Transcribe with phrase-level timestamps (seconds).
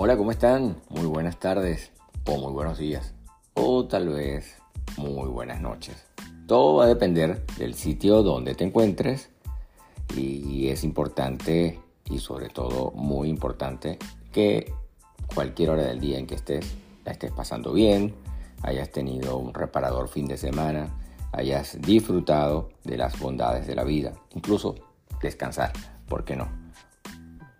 [0.00, 0.76] Hola, ¿cómo están?
[0.90, 1.90] Muy buenas tardes,
[2.24, 3.14] o muy buenos días,
[3.54, 4.56] o tal vez
[4.96, 6.06] muy buenas noches.
[6.46, 9.28] Todo va a depender del sitio donde te encuentres
[10.14, 13.98] y es importante y sobre todo muy importante
[14.30, 14.72] que
[15.34, 18.14] cualquier hora del día en que estés la estés pasando bien,
[18.62, 20.96] hayas tenido un reparador fin de semana,
[21.32, 24.76] hayas disfrutado de las bondades de la vida, incluso
[25.20, 25.72] descansar,
[26.08, 26.67] ¿por qué no?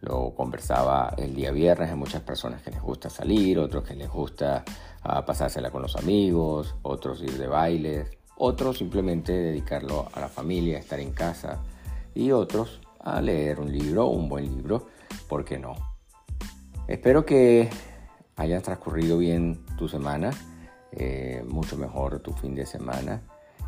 [0.01, 4.09] Lo conversaba el día viernes, hay muchas personas que les gusta salir, otros que les
[4.09, 4.65] gusta
[5.05, 10.79] uh, pasársela con los amigos, otros ir de bailes, otros simplemente dedicarlo a la familia,
[10.79, 11.59] estar en casa
[12.15, 14.87] y otros a leer un libro, un buen libro,
[15.29, 15.75] ¿por qué no?
[16.87, 17.69] Espero que
[18.37, 20.31] hayas transcurrido bien tu semana,
[20.93, 23.23] eh, mucho mejor tu fin de semana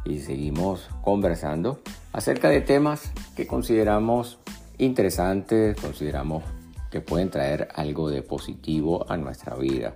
[0.04, 1.80] y seguimos conversando
[2.12, 4.38] acerca de temas que consideramos
[4.80, 6.42] interesantes, consideramos
[6.90, 9.94] que pueden traer algo de positivo a nuestra vida.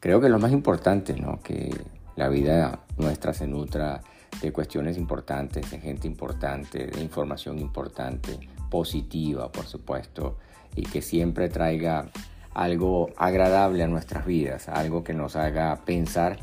[0.00, 1.40] Creo que lo más importante, ¿no?
[1.42, 1.70] Que
[2.16, 4.00] la vida nuestra se nutra
[4.40, 8.38] de cuestiones importantes, de gente importante, de información importante,
[8.70, 10.38] positiva, por supuesto,
[10.74, 12.10] y que siempre traiga
[12.54, 16.38] algo agradable a nuestras vidas, algo que nos haga pensar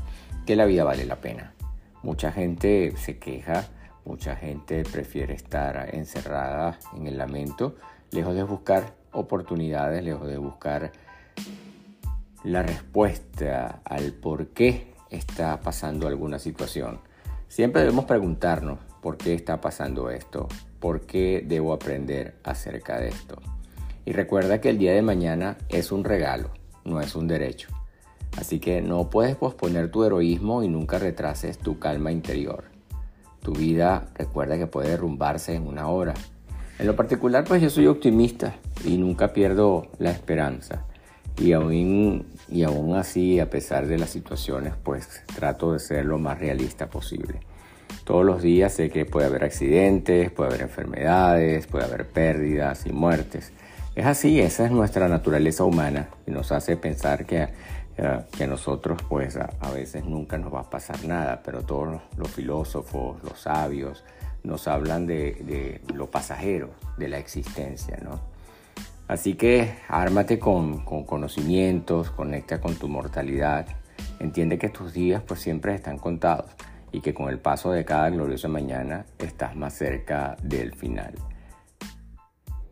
[0.46, 1.54] que la vida vale la pena.
[2.04, 3.68] Mucha gente se queja
[4.10, 7.76] Mucha gente prefiere estar encerrada en el lamento,
[8.10, 10.92] lejos de buscar oportunidades, lejos de buscar
[12.44, 17.02] la respuesta al por qué está pasando alguna situación.
[17.50, 20.48] Siempre debemos preguntarnos por qué está pasando esto,
[20.80, 23.40] por qué debo aprender acerca de esto.
[24.06, 26.50] Y recuerda que el día de mañana es un regalo,
[26.84, 27.70] no es un derecho.
[28.40, 32.69] Así que no puedes posponer tu heroísmo y nunca retrases tu calma interior.
[33.42, 36.14] Tu vida recuerda que puede derrumbarse en una hora.
[36.78, 40.86] En lo particular, pues yo soy optimista y nunca pierdo la esperanza.
[41.38, 46.17] Y aún, y aún así, a pesar de las situaciones, pues trato de ser lo
[46.17, 47.39] más realista posible.
[48.04, 52.92] Todos los días sé que puede haber accidentes, puede haber enfermedades, puede haber pérdidas y
[52.92, 53.52] muertes.
[53.95, 57.50] Es así, esa es nuestra naturaleza humana y nos hace pensar que
[58.37, 62.30] que a nosotros pues a, veces nunca nos va a pasar nada, pero todos los,
[62.30, 64.04] filósofos, los sabios,
[64.43, 68.20] nos hablan de, lo pasajero, de la existencia, ¿no?
[69.08, 73.65] Así que ármate con, con, conocimientos, conecta con tu mortalidad,
[74.20, 76.52] entiende que tus días pues siempre están contados
[76.92, 81.15] y que con el paso de cada gloriosa mañana estás más cerca del final.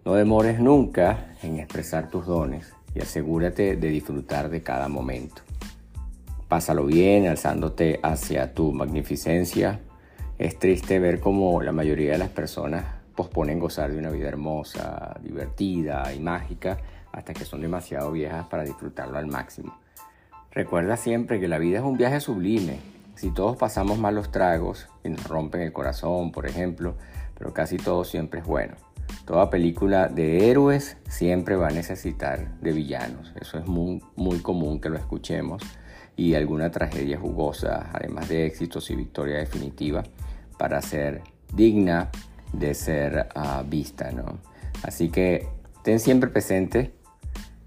[0.06, 5.44] No demores nunca en expresar tus dones y asegúrate de disfrutar de cada momento.
[6.48, 9.80] Pásalo bien, alzándote hacia tu magnificencia.
[10.40, 12.86] Es triste ver cómo la mayoría de las personas
[13.16, 16.78] posponen gozar de una vida hermosa, divertida y mágica
[17.12, 19.78] hasta que son demasiado viejas para disfrutarlo al máximo.
[20.52, 22.80] Recuerda siempre que la vida es un viaje sublime.
[23.16, 26.96] Si todos pasamos malos tragos y nos rompen el corazón, por ejemplo,
[27.38, 28.76] pero casi todo siempre es bueno.
[29.28, 33.34] Toda película de héroes siempre va a necesitar de villanos.
[33.40, 34.02] Eso es muy,
[34.42, 35.62] común que lo escuchemos.
[36.16, 40.04] Y alguna tragedia jugosa, además de éxitos y victoria definitiva,
[40.58, 41.22] para ser
[41.54, 42.10] digna
[42.54, 44.12] de ser uh, vista.
[44.12, 44.40] ¿no?
[44.84, 45.46] Así que
[45.84, 46.94] ten siempre presente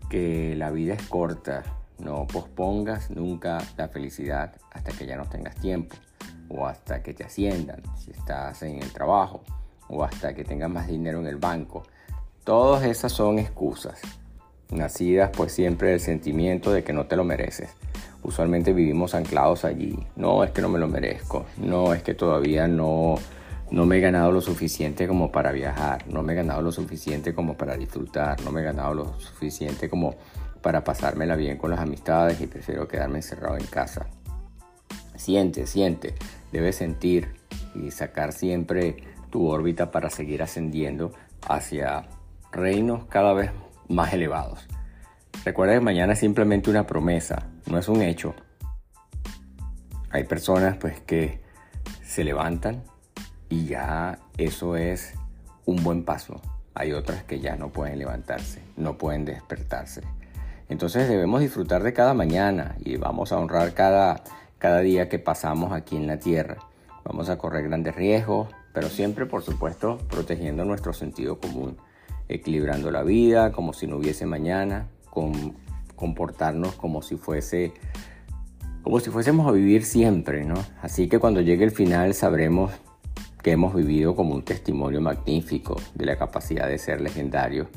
[0.08, 1.62] que la vida es corta.
[1.98, 5.94] No pospongas nunca la felicidad hasta que ya no tengas tiempo
[6.48, 9.42] o hasta que te asciendan si estás en el trabajo
[9.90, 11.82] o hasta que tengas más dinero en el banco.
[12.44, 14.00] Todas esas son excusas,
[14.70, 17.70] nacidas pues siempre del sentimiento de que no te lo mereces.
[18.22, 19.98] Usualmente vivimos anclados allí.
[20.16, 21.46] No es que no me lo merezco.
[21.56, 23.14] No es que todavía no,
[23.70, 26.06] no me he ganado lo suficiente como para viajar.
[26.06, 28.40] No me he ganado lo suficiente como para disfrutar.
[28.42, 30.16] No me he ganado lo suficiente como
[30.60, 34.06] para pasármela bien con las amistades y prefiero quedarme encerrado en casa.
[35.16, 36.14] Siente, siente.
[36.52, 37.28] Debes sentir
[37.74, 38.96] y sacar siempre
[39.30, 41.12] tu órbita para seguir ascendiendo
[41.48, 42.06] hacia
[42.52, 43.50] reinos cada vez
[43.88, 44.66] más elevados.
[45.44, 48.34] Recuerda que mañana es simplemente una promesa, no es un hecho.
[50.10, 51.40] Hay personas pues que
[52.02, 52.82] se levantan
[53.48, 55.14] y ya eso es
[55.64, 56.40] un buen paso.
[56.74, 60.02] Hay otras que ya no pueden levantarse, no pueden despertarse.
[60.68, 64.22] Entonces debemos disfrutar de cada mañana y vamos a honrar cada,
[64.58, 66.58] cada día que pasamos aquí en la tierra.
[67.04, 71.76] Vamos a correr grandes riesgos, pero siempre, por supuesto, protegiendo nuestro sentido común,
[72.28, 75.56] equilibrando la vida como si no hubiese mañana, con,
[75.96, 77.72] comportarnos como si fuese
[78.82, 80.54] como si fuésemos a vivir siempre, ¿no?
[80.80, 82.72] Así que cuando llegue el final sabremos
[83.42, 87.68] que hemos vivido como un testimonio magnífico de la capacidad de ser legendario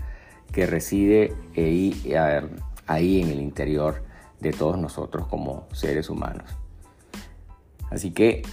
[0.54, 2.14] que reside ahí,
[2.88, 4.04] ahí en el interior
[4.40, 6.50] de todos nosotros como seres humanos.
[7.90, 8.44] Así que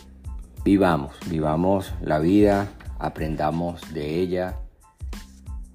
[0.65, 2.69] vivamos, vivamos la vida,
[2.99, 4.57] aprendamos de ella.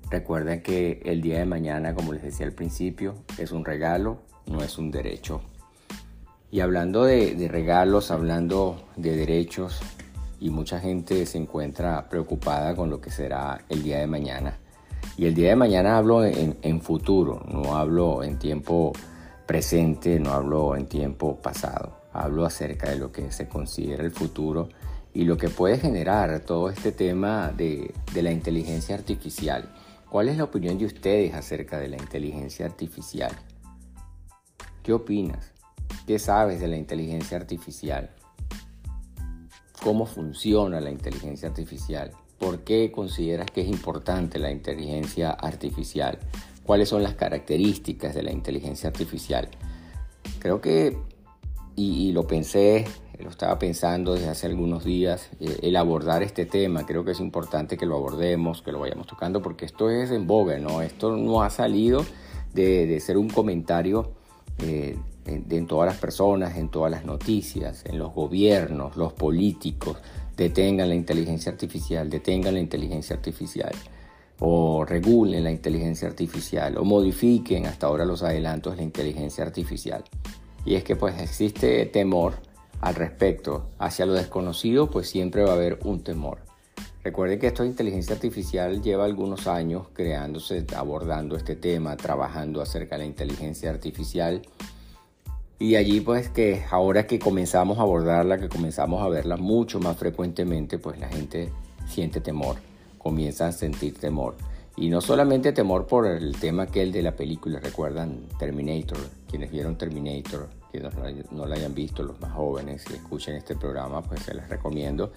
[0.10, 4.62] Recuerden que el día de mañana, como les decía al principio, es un regalo, no
[4.62, 5.42] es un derecho.
[6.52, 9.82] Y hablando de, regalos, hablando de derechos,
[10.40, 14.58] y mucha gente se encuentra preocupada con lo que será el día de mañana.
[15.18, 18.94] Y el día de mañana hablo en, futuro, no hablo en tiempo
[19.46, 22.05] presente, no hablo en tiempo pasado.
[22.18, 24.70] Hablo acerca de lo que se considera el futuro
[25.14, 29.74] y lo que puede generar todo este tema de, de la inteligencia artificial.
[30.10, 33.32] ¿Cuál es la opinión de ustedes acerca de la inteligencia artificial?
[34.82, 35.52] ¿Qué opinas?
[36.08, 38.12] ¿Qué sabes de la inteligencia artificial?
[39.84, 42.12] ¿Cómo funciona la inteligencia artificial?
[42.40, 46.20] ¿Por qué consideras que es importante la inteligencia artificial?
[46.64, 49.50] ¿Cuáles son las características de la inteligencia artificial?
[50.40, 50.98] Creo que,
[51.76, 52.86] y, lo pensé,
[53.20, 57.20] lo estaba pensando desde hace algunos días, eh, el abordar este tema, creo que es
[57.20, 60.82] importante que lo abordemos, que lo vayamos tocando, porque esto es en boga, ¿no?
[60.82, 62.06] Esto no ha salido
[62.54, 64.12] de, ser un comentario
[64.60, 69.98] eh, en todas las personas, en todas las noticias, en los gobiernos, los políticos,
[70.38, 73.74] detengan la inteligencia artificial, detengan la inteligencia artificial,
[74.40, 80.04] o regulen la inteligencia artificial, o modifiquen hasta ahora los adelantos de la inteligencia artificial.
[80.66, 82.34] Y es que pues existe temor
[82.82, 83.70] al respecto.
[83.80, 86.40] Hacia lo desconocido pues siempre va a haber un temor.
[87.04, 92.96] Recuerden que esto de inteligencia artificial lleva algunos años creándose, abordando este tema, trabajando acerca
[92.96, 94.42] de la inteligencia artificial
[95.58, 99.96] y allí pues que ahora que comenzamos a abordarla, que comenzamos a verla mucho más
[99.96, 101.50] frecuentemente, pues la gente
[101.88, 102.58] siente temor,
[102.98, 104.36] comienza a sentir temor.
[104.76, 108.98] Y no solamente temor por el tema aquel de la película, recuerdan Terminator,
[109.30, 110.50] quienes vieron Terminator,
[110.82, 114.48] que no, la hayan visto, los más jóvenes, y escuchen este programa, pues se les
[114.50, 115.12] recomiendo,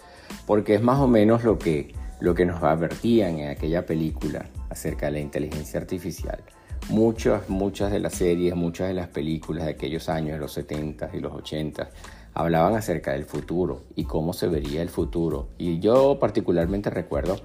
[0.47, 5.07] porque es más o menos lo que, lo que nos advertían en aquella película acerca
[5.07, 6.43] de la inteligencia artificial.
[6.91, 11.11] Muchas, muchas de las series, muchas de las películas de aquellos años, de los 70
[11.13, 11.91] y los 80,
[12.35, 15.49] hablaban acerca del futuro y cómo se vería el futuro.
[15.59, 17.37] Y yo particularmente recuerdo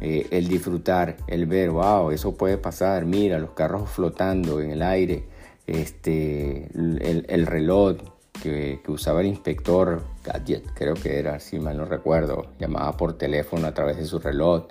[0.00, 4.82] eh, el disfrutar, el ver, wow, eso puede pasar, mira, los carros flotando en el
[4.82, 5.24] aire,
[5.66, 7.96] este, el, reloj
[8.42, 13.66] que, usaba el inspector Gadget, creo que era, si mal no recuerdo, llamaba por teléfono
[13.66, 14.66] a través de su reloj.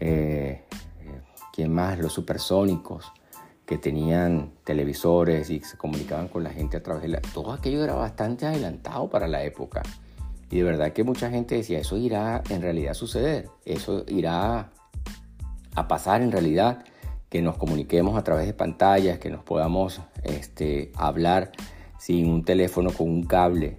[0.00, 0.64] Eh,
[1.52, 1.98] ¿Quién más?
[1.98, 3.12] Los supersónicos
[3.66, 7.20] que tenían televisores y se comunicaban con la gente a través de la...
[7.20, 9.82] Todo aquello era bastante adelantado para la época.
[10.50, 14.70] Y de verdad que mucha gente decía, eso irá en realidad a suceder, eso irá
[15.74, 16.84] a pasar en realidad,
[17.28, 21.52] que nos comuniquemos a través de pantallas, que nos podamos este, hablar
[21.98, 23.76] sin un teléfono con un cable.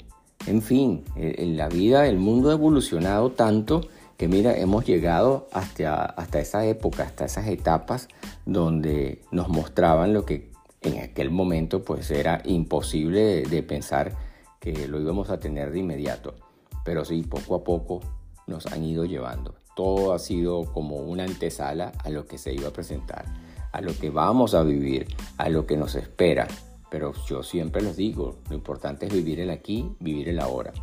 [0.47, 3.81] En fin, en la vida, el mundo ha evolucionado tanto
[4.19, 8.09] que mira, hemos llegado hasta, hasta esa época, hasta esas etapas
[8.45, 10.51] donde nos mostraban lo que
[10.81, 14.17] en aquel momento pues era imposible de, pensar
[14.59, 16.35] que lo íbamos a tener de inmediato.
[16.83, 18.01] Pero sí, poco a poco
[18.45, 19.55] nos han ido llevando.
[19.79, 23.23] Todo ha sido como una antesala a lo que se iba a presentar,
[23.71, 26.49] a lo que vamos a vivir, a lo que nos espera.
[26.91, 30.73] Pero yo siempre les digo, lo importante es vivir el aquí, vivir el ahora.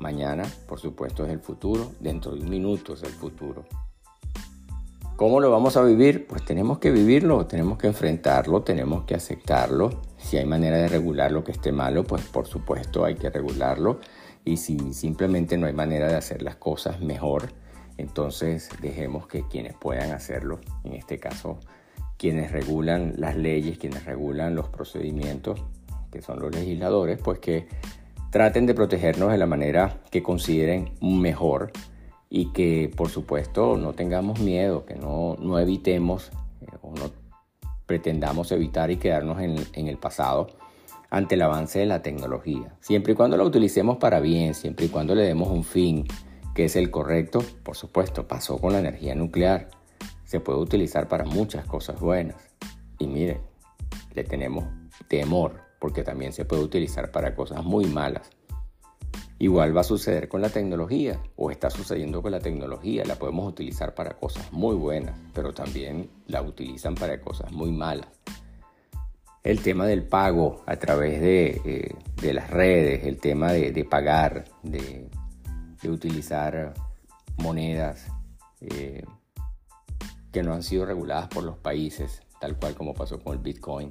[0.00, 1.92] Mañana, por supuesto, es el futuro.
[1.98, 3.64] Dentro de un minuto es el futuro.
[5.16, 6.26] ¿Cómo lo vamos a vivir?
[6.26, 10.02] Pues tenemos que vivirlo, tenemos que enfrentarlo, tenemos que aceptarlo.
[10.18, 13.98] Si hay manera de regular lo que esté malo, pues por supuesto hay que regularlo.
[14.44, 17.61] Y si simplemente no hay manera de hacer las cosas mejor,
[17.98, 21.58] entonces dejemos que quienes puedan hacerlo, en este caso
[22.22, 25.60] quienes regulan las leyes, quienes regulan los procedimientos,
[26.12, 27.66] que son los legisladores, pues que
[28.30, 31.72] traten de protegernos de la manera que consideren mejor
[32.30, 36.30] y que por supuesto no tengamos miedo, que no, no evitemos
[36.60, 37.10] eh, o no
[37.86, 40.46] pretendamos evitar y quedarnos en, en el pasado
[41.10, 42.74] ante el avance de la tecnología.
[42.80, 46.06] Siempre y cuando la utilicemos para bien, siempre y cuando le demos un fin
[46.54, 49.68] que es el correcto, por supuesto, pasó con la energía nuclear.
[50.24, 52.36] Se puede utilizar para muchas cosas buenas.
[52.98, 53.40] Y miren,
[54.14, 54.64] le tenemos
[55.08, 58.30] temor porque también se puede utilizar para cosas muy malas.
[59.42, 63.48] Igual va a suceder con la tecnología, o está sucediendo con la tecnología, la podemos
[63.48, 68.06] utilizar para cosas muy buenas, pero también la utilizan para cosas muy malas.
[69.42, 75.08] El tema del pago a través de, eh, las redes, el tema de, pagar, de,
[75.90, 76.74] utilizar
[77.36, 78.06] monedas
[78.60, 79.04] eh,
[80.30, 83.90] que no han sido reguladas por los países, tal cual como pasó con el Bitcoin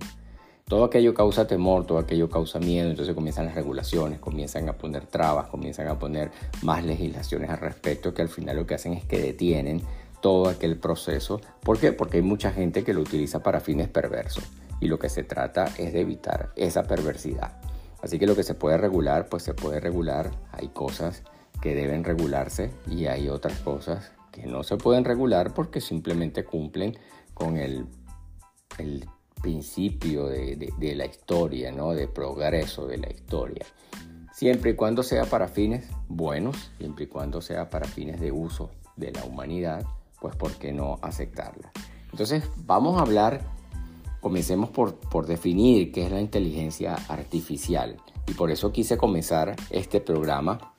[0.71, 5.05] todo aquello causa temor, todo aquello causa miedo, entonces comienzan las regulaciones, comienzan a poner
[5.05, 6.31] trabas, comienzan a poner
[6.61, 9.81] más legislaciones al respecto que al final lo que hacen es que detienen
[10.21, 11.41] todo aquel proceso.
[11.61, 11.91] ¿Por qué?
[11.91, 14.45] Porque hay mucha gente que lo utiliza para fines perversos
[14.79, 17.59] y lo que se trata es de evitar esa perversidad.
[18.01, 20.31] Así que lo que se puede regular, pues se puede regular.
[20.53, 21.23] Hay cosas
[21.61, 26.97] que deben regularse y hay otras cosas que no se pueden regular porque simplemente cumplen
[27.33, 27.87] con el,
[29.41, 31.93] principio de, la historia, ¿no?
[31.93, 33.65] de progreso de la historia.
[34.33, 38.69] Siempre y cuando sea para fines buenos, siempre y cuando sea para fines de uso
[38.95, 39.85] de la humanidad,
[40.19, 41.71] pues ¿por qué no aceptarla?
[42.11, 43.41] Entonces vamos a hablar,
[44.19, 47.97] comencemos por definir qué es la inteligencia artificial.
[48.27, 50.71] Y por eso quise comenzar este programa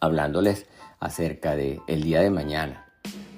[0.00, 0.66] hablándoles
[1.00, 2.86] acerca de el día de mañana,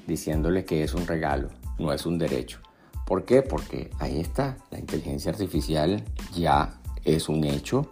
[0.07, 1.49] diciéndoles que es un regalo,
[1.79, 2.61] no es un derecho.
[3.07, 3.43] ¿Por qué?
[3.43, 7.89] Porque ahí está, la inteligencia artificial ya es un hecho,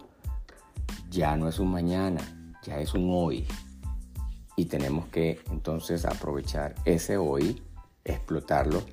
[1.09, 2.21] ya no es un mañana,
[2.63, 3.47] ya es un hoy.
[4.55, 7.63] Y tenemos que entonces aprovechar ese hoy,
[8.03, 8.83] explotarlo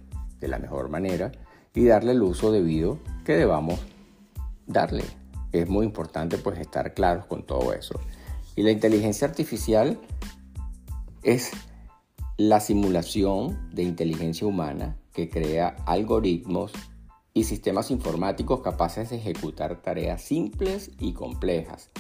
[0.41, 1.33] de la mejor manera
[1.75, 3.81] y darle el uso debido que debamos
[4.67, 5.05] darle.
[5.53, 8.01] Es muy importante pues estar claros con todo eso.
[8.57, 10.01] Y la inteligencia artificial
[11.23, 11.51] es
[12.37, 16.73] la simulación de inteligencia humana que crea algoritmos
[17.33, 21.91] y sistemas informáticos capaces de ejecutar tareas simples y complejas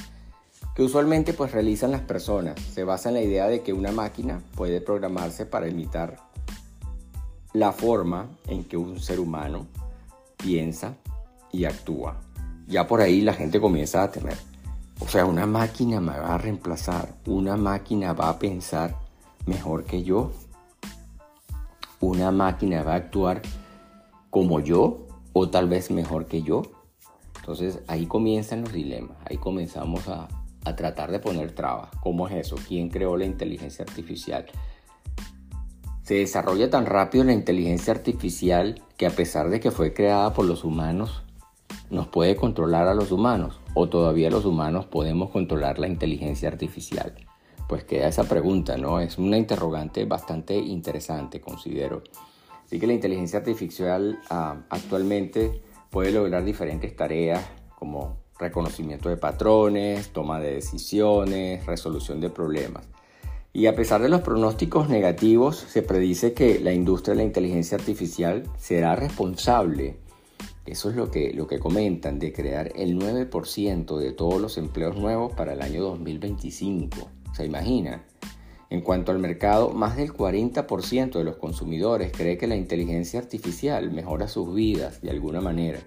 [0.75, 2.61] que usualmente pues realizan las personas.
[2.61, 6.17] Se basa en la idea de que una máquina puede programarse para imitar
[7.53, 9.69] la forma en que un ser humano
[10.37, 10.97] piensa
[11.53, 12.21] y actúa.
[12.67, 14.37] Ya por ahí la gente comienza a temer.
[15.01, 18.97] O sea, una máquina me va a reemplazar, una máquina va a pensar
[19.47, 20.33] mejor que yo
[22.05, 23.43] una máquina va a actuar
[24.31, 26.63] como yo o tal vez mejor que yo.
[27.37, 30.29] Entonces ahí comienzan los dilemas, ahí comenzamos a,
[30.65, 31.91] a tratar de poner trabas.
[32.03, 32.57] ¿Cómo es eso?
[32.69, 34.47] ¿Quién creó la inteligencia artificial?
[36.03, 40.45] Se desarrolla tan rápido la inteligencia artificial que a pesar de que fue creada por
[40.45, 41.23] los humanos,
[41.91, 47.14] nos puede controlar a los humanos o todavía los humanos podemos controlar la inteligencia artificial
[47.69, 49.00] pues queda esa pregunta, ¿no?
[49.00, 52.02] Es una interrogante bastante interesante, considero.
[52.64, 57.45] Así que la inteligencia artificial ah, actualmente puede lograr diferentes tareas
[57.78, 62.88] como reconocimiento de patrones, toma de decisiones, resolución de problemas.
[63.52, 67.78] Y a pesar de los pronósticos negativos, se predice que la industria de la inteligencia
[67.78, 69.97] artificial será responsable,
[70.66, 74.97] eso es lo que, lo que comentan, de crear el 9% de todos los empleos
[74.97, 77.11] nuevos para el año 2025.
[77.35, 78.04] ¿Se imagina?
[78.71, 83.92] En cuanto al mercado, más del 40% de los consumidores cree que la inteligencia artificial
[83.92, 85.80] mejora sus vidas de alguna manera.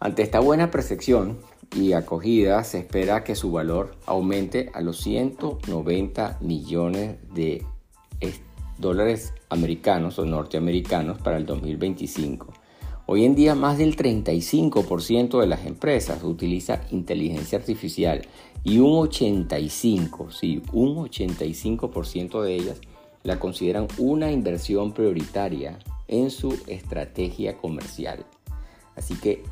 [0.00, 1.38] Ante esta buena percepción
[1.74, 7.64] y acogida, se espera que su valor aumente a los 190 millones de
[8.78, 12.59] dólares americanos o norteamericanos para el 2025.
[13.12, 18.22] Hoy en día más del 35% de las empresas utiliza inteligencia artificial
[18.62, 22.80] y un 85, sí, un 85% de ellas
[23.24, 28.24] la consideran una inversión prioritaria en su estrategia comercial.
[28.94, 29.42] Así que,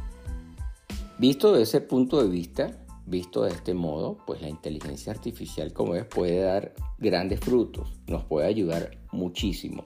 [1.18, 5.94] visto de ese punto de vista, visto de este modo, pues la inteligencia artificial, como
[5.94, 9.84] ves, puede dar grandes frutos, nos puede ayudar muchísimo.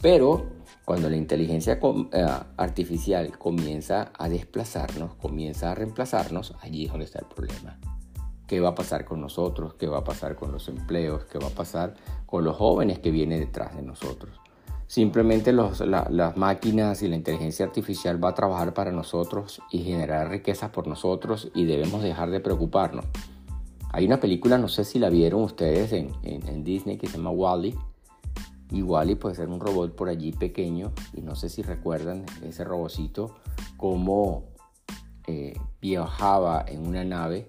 [0.00, 0.44] Pero
[0.84, 1.78] cuando la inteligencia
[2.12, 7.78] eh, artificial comienza a desplazarnos, comienza a reemplazarnos, allí es donde está el problema
[8.52, 11.46] qué va a pasar con nosotros, qué va a pasar con los empleos, qué va
[11.46, 11.94] a pasar
[12.26, 14.38] con los jóvenes que vienen detrás de nosotros.
[14.86, 20.68] Simplemente las máquinas y la inteligencia artificial va a trabajar para nosotros y generar riquezas
[20.68, 23.06] por nosotros y debemos dejar de preocuparnos.
[23.90, 27.74] Hay una película, no sé si la vieron ustedes en, Disney, que se llama Wally.
[28.72, 32.64] Y Wally puede ser un robot por allí pequeño y no sé si recuerdan ese
[32.64, 33.36] robocito,
[33.76, 34.44] cómo
[35.26, 37.46] eh, viajaba en una nave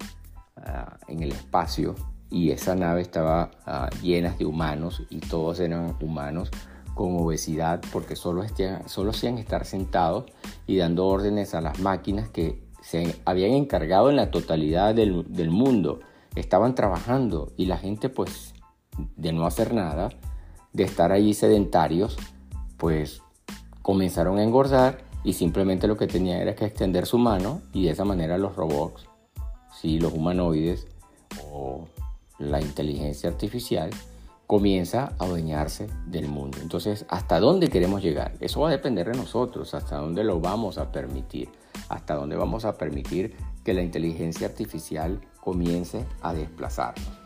[0.56, 1.96] Ah, en el espacio
[2.30, 6.52] y esa nave estaba ah, llena de humanos y todos eran humanos
[6.94, 8.44] con obesidad porque solo,
[8.86, 10.26] solo hacían estar sentados
[10.68, 16.02] y dando órdenes a las máquinas que se habían encargado en la totalidad del mundo.
[16.36, 18.54] Estaban trabajando y la gente pues
[19.18, 20.10] de no hacer nada,
[20.74, 22.18] de estar allí sedentarios,
[22.78, 23.22] pues
[23.82, 27.92] comenzaron a engordar y simplemente lo que tenía era que extender su mano y de
[27.92, 29.08] esa manera los robots
[29.80, 30.88] si los humanoides
[31.52, 31.88] o
[32.40, 33.90] la inteligencia artificial
[34.48, 36.60] comienza a adueñarse del mundo.
[36.62, 38.34] Entonces, ¿hasta dónde queremos llegar?
[38.40, 41.50] Eso va a depender de nosotros, hasta dónde lo vamos a permitir,
[41.90, 47.23] hasta dónde vamos a permitir que la inteligencia artificial comience a desplazarnos.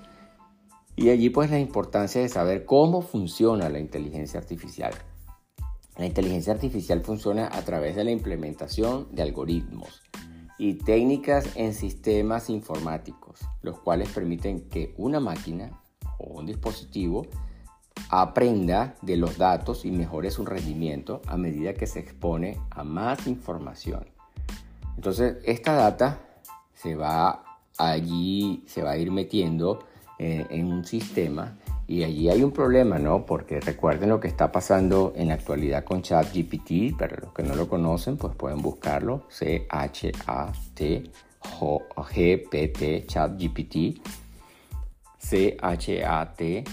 [0.98, 4.94] Y allí pues la importancia de saber cómo funciona la inteligencia artificial.
[5.96, 10.01] La inteligencia artificial funciona a través de la implementación de algoritmos
[10.58, 15.84] y técnicas en sistemas informáticos, los cuales permiten que una máquina
[16.18, 17.27] o un dispositivo
[18.10, 23.27] aprenda de los datos y mejore su rendimiento a medida que se expone a más
[23.27, 24.08] información.
[24.96, 26.22] Entonces, esta data
[26.74, 27.44] se va
[27.77, 29.86] allí, se va a ir metiendo
[30.19, 31.57] eh, en un sistema
[31.88, 33.25] y allí hay un problema, ¿no?
[33.25, 36.97] Porque recuerden lo que está pasando en la actualidad con ChatGPT.
[37.00, 39.24] Para los que no lo conocen, pues pueden buscarlo.
[39.29, 41.12] C-H-A-T
[41.95, 44.01] G-P-T, ChatGPT.
[45.17, 46.63] C-H-A-T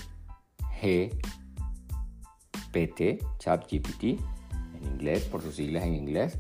[2.72, 4.02] G-P-T, ChatGPT.
[4.02, 6.38] En inglés, por sus siglas en inglés.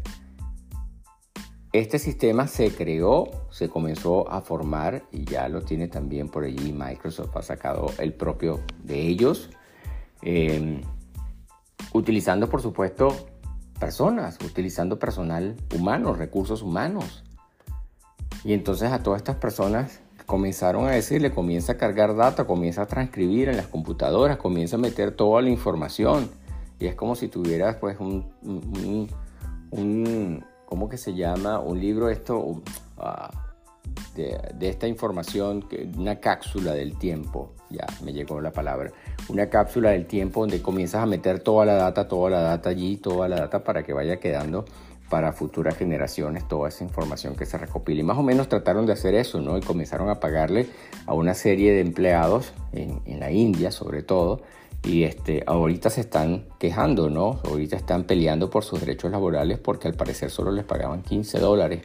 [1.74, 6.72] Este sistema se creó, se comenzó a formar y ya lo tiene también por allí.
[6.72, 9.50] Microsoft ha sacado el propio de ellos,
[10.22, 10.82] em,
[11.92, 13.08] utilizando por supuesto
[13.80, 17.24] personas, utilizando personal humano, recursos humanos.
[18.44, 22.86] Y entonces a todas estas personas comenzaron a decirle, comienza a cargar data, comienza a
[22.86, 26.30] transcribir en las computadoras, comienza a meter toda la información.
[26.78, 28.32] Y es como si tuvieras pues un,
[29.72, 31.60] un ¿cómo que se llama?
[31.60, 32.62] Un libro esto
[32.98, 33.30] ah,
[34.14, 35.66] de, esta información,
[35.96, 38.92] una cápsula del tiempo, ya me llegó la palabra,
[39.28, 42.96] una cápsula del tiempo donde comienzas a meter toda la data, toda la data allí,
[42.96, 44.64] toda la data para que vaya quedando
[45.10, 48.00] para futuras generaciones toda esa información que se recopila.
[48.00, 49.56] Y más o menos trataron de hacer eso, ¿no?
[49.58, 50.66] Y comenzaron a pagarle
[51.06, 54.40] a una serie de empleados en, en la India, sobre todo,
[54.84, 57.40] y este, ahorita se están quejando, ¿no?
[57.44, 61.82] Ahorita están peleando por sus derechos laborales porque al parecer solo les pagaban 15 dólares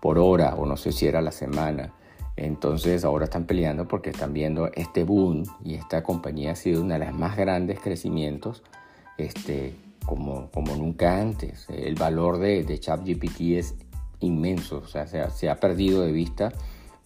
[0.00, 1.92] por hora o no sé si era la semana.
[2.36, 6.94] Entonces ahora están peleando porque están viendo este boom y esta compañía ha sido una
[6.94, 8.62] de las más grandes crecimientos
[9.18, 9.74] este,
[10.06, 11.66] como, como nunca antes.
[11.68, 13.74] El valor de, de ChatGPT es
[14.20, 16.52] inmenso, o sea, se se ha perdido de vista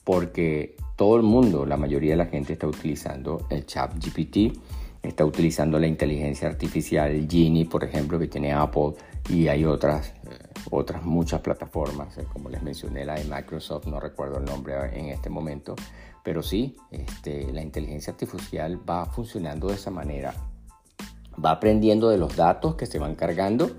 [0.04, 4.56] porque todo el mundo, la mayoría de la gente está utilizando el ChatGPT
[5.08, 8.94] está utilizando la inteligencia artificial Genie, por ejemplo, que tiene Apple,
[9.28, 10.38] y hay otras, eh,
[10.70, 15.10] otras muchas plataformas, eh, como les mencioné, la de Microsoft, no recuerdo el nombre en
[15.10, 15.74] este momento,
[16.22, 20.34] pero sí, este, la inteligencia artificial va funcionando de esa manera.
[21.42, 23.70] Va aprendiendo de los datos que se van cargando,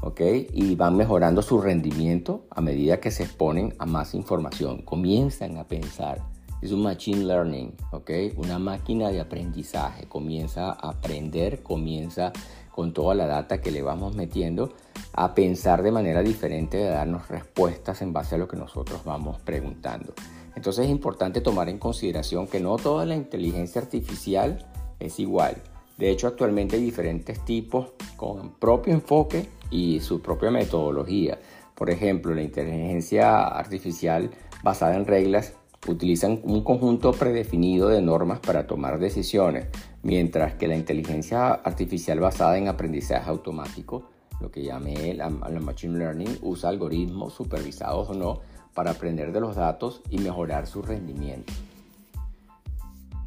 [0.00, 0.20] ¿ok?
[0.52, 4.82] Y van mejorando su rendimiento a medida que se exponen a más información.
[4.82, 6.33] Comienzan a pensar
[6.64, 8.10] es un machine learning, ¿ok?
[8.38, 10.06] Una máquina de aprendizaje.
[10.08, 12.32] Comienza a aprender, comienza
[12.74, 14.72] con toda la data que le vamos metiendo
[15.12, 19.38] a pensar de manera diferente, a darnos respuestas en base a lo que nosotros vamos
[19.42, 20.14] preguntando.
[20.56, 24.66] Entonces es importante tomar en consideración que no toda la inteligencia artificial
[24.98, 25.56] es igual.
[25.98, 31.38] De hecho, actualmente hay diferentes tipos con propio enfoque y su propia metodología.
[31.74, 34.30] Por ejemplo, la inteligencia artificial
[34.62, 35.52] basada en reglas
[35.86, 39.66] utilizan un conjunto predefinido de normas para tomar decisiones,
[40.02, 46.38] mientras que la inteligencia artificial basada en aprendizaje automático, lo que llamé la, Machine Learning,
[46.42, 48.40] usa algoritmos supervisados o no
[48.74, 51.52] para aprender de los datos y mejorar su rendimiento.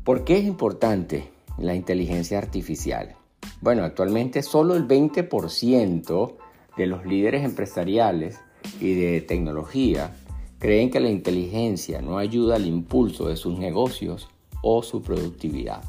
[0.04, 3.16] ¿Por qué es importante la inteligencia artificial?
[3.62, 6.36] Bueno, actualmente solo el 20%
[6.78, 8.40] de los líderes empresariales
[8.80, 10.12] y de tecnología
[10.60, 14.28] Creen que la inteligencia no ayuda al impulso de sus negocios
[14.64, 15.84] o su productividad.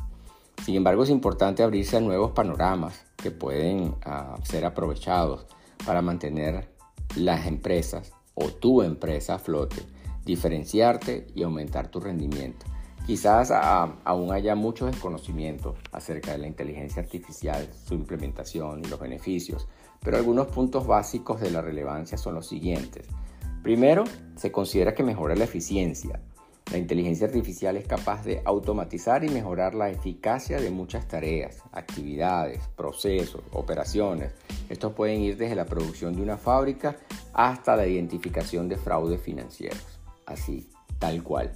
[0.63, 5.47] Sin embargo, es importante abrirse a nuevos panoramas que pueden ah, ser aprovechados
[5.87, 6.69] para mantener
[7.17, 9.77] las empresas o tu empresa a flote,
[10.27, 12.67] diferenciarte y aumentar tu rendimiento.
[13.07, 19.01] Quizás ah, aún haya mucho desconocimiento acerca de la inteligencia artificial, su implementación y los
[19.01, 19.67] beneficios,
[20.01, 23.07] pero algunos puntos básicos de la relevancia son los siguientes.
[23.63, 24.05] Primero,
[24.37, 26.21] se considera que mejora la eficiencia.
[26.71, 32.61] La inteligencia artificial es capaz de automatizar y mejorar la eficacia de muchas tareas, actividades,
[32.77, 34.33] procesos, operaciones.
[34.69, 36.97] Estos pueden ir desde la producción de una fábrica
[37.33, 39.83] hasta la identificación de fraudes financieros.
[40.27, 40.69] Así,
[40.99, 41.53] tal cual.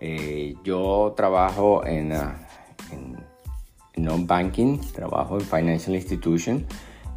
[0.00, 2.46] Eh, yo trabajo en, ah,
[3.96, 6.64] non-banking, trabajo en financial institution,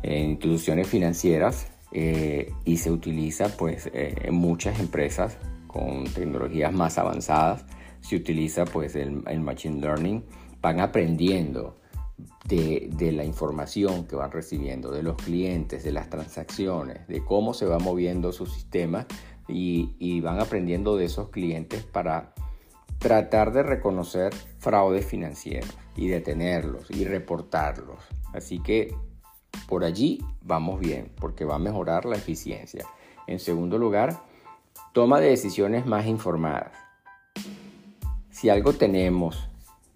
[0.01, 6.97] en instituciones financieras eh, y se utiliza pues eh, en muchas empresas con tecnologías más
[6.97, 7.65] avanzadas.
[8.01, 10.23] Se utiliza pues el, machine learning
[10.61, 11.77] van aprendiendo
[12.45, 17.65] de, la información que van recibiendo, de los clientes, de las transacciones, de cómo se
[17.65, 19.05] va moviendo su sistema
[19.47, 22.33] y, y van aprendiendo de esos clientes para
[22.99, 27.99] tratar de reconocer fraudes financieros y detenerlos y reportarlos.
[28.33, 28.93] Así que
[29.67, 32.85] por allí vamos bien, porque va a mejorar la eficiencia.
[33.27, 34.17] En segundo lugar,
[34.93, 36.71] toma de decisiones más informadas.
[38.31, 39.49] Si algo tenemos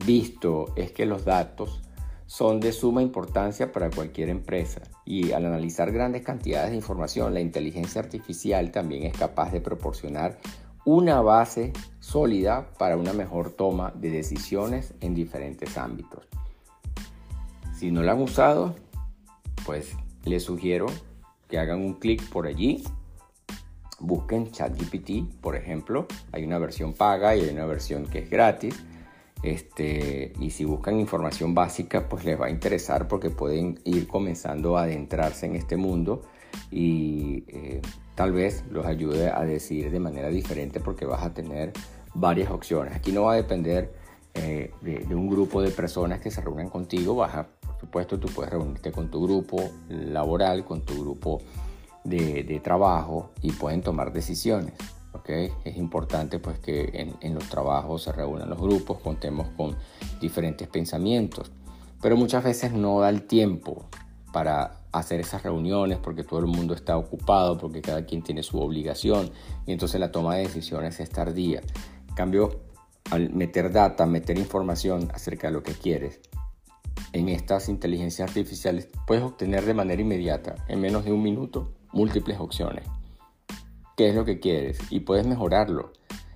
[0.05, 1.81] visto es que los datos
[2.25, 7.41] son de suma importancia para cualquier empresa y al analizar grandes cantidades de información, la
[7.41, 10.39] inteligencia artificial también es capaz de proporcionar
[10.85, 16.27] una base sólida para una mejor toma de decisiones en diferentes ámbitos.
[17.75, 18.75] Si no la han usado,
[19.65, 19.95] pues
[20.25, 20.87] les sugiero
[21.49, 22.83] que hagan un clic por allí.
[23.99, 26.07] Busquen ChatGPT, por ejemplo.
[26.31, 28.83] Hay una versión paga y hay una versión que es gratis.
[29.43, 34.77] Este, y si buscan información básica, pues les va a interesar porque pueden ir comenzando
[34.77, 36.21] a adentrarse en este mundo
[36.69, 37.81] y eh,
[38.15, 41.73] tal vez los ayude a decidir de manera diferente porque vas a tener
[42.13, 42.95] varias opciones.
[42.95, 43.93] Aquí no va a depender
[44.33, 47.47] eh, de, un grupo de personas que se reúnan contigo, vas a,
[47.81, 49.57] supuesto, tú puedes reunirte con tu grupo
[49.89, 51.41] laboral, con tu grupo
[52.03, 54.73] de, trabajo y pueden tomar decisiones.
[55.13, 55.51] ¿okay?
[55.65, 59.75] Es importante pues que en, en los trabajos se reúnan los grupos, contemos con
[60.21, 61.51] diferentes pensamientos,
[62.01, 63.85] pero muchas veces no da el tiempo
[64.31, 68.59] para hacer esas reuniones porque todo el mundo está ocupado, porque cada quien tiene su
[68.59, 69.31] obligación
[69.65, 71.61] y entonces la toma de decisiones es tardía.
[72.07, 72.61] En cambio,
[73.09, 76.21] al meter data, meter información acerca de lo que quieres,
[77.13, 82.39] en estas inteligencias artificiales puedes obtener de manera inmediata, en menos de un minuto, múltiples
[82.39, 82.85] opciones.
[83.97, 84.79] ¿Qué es lo que quieres?
[84.89, 85.91] Y puedes mejorarlo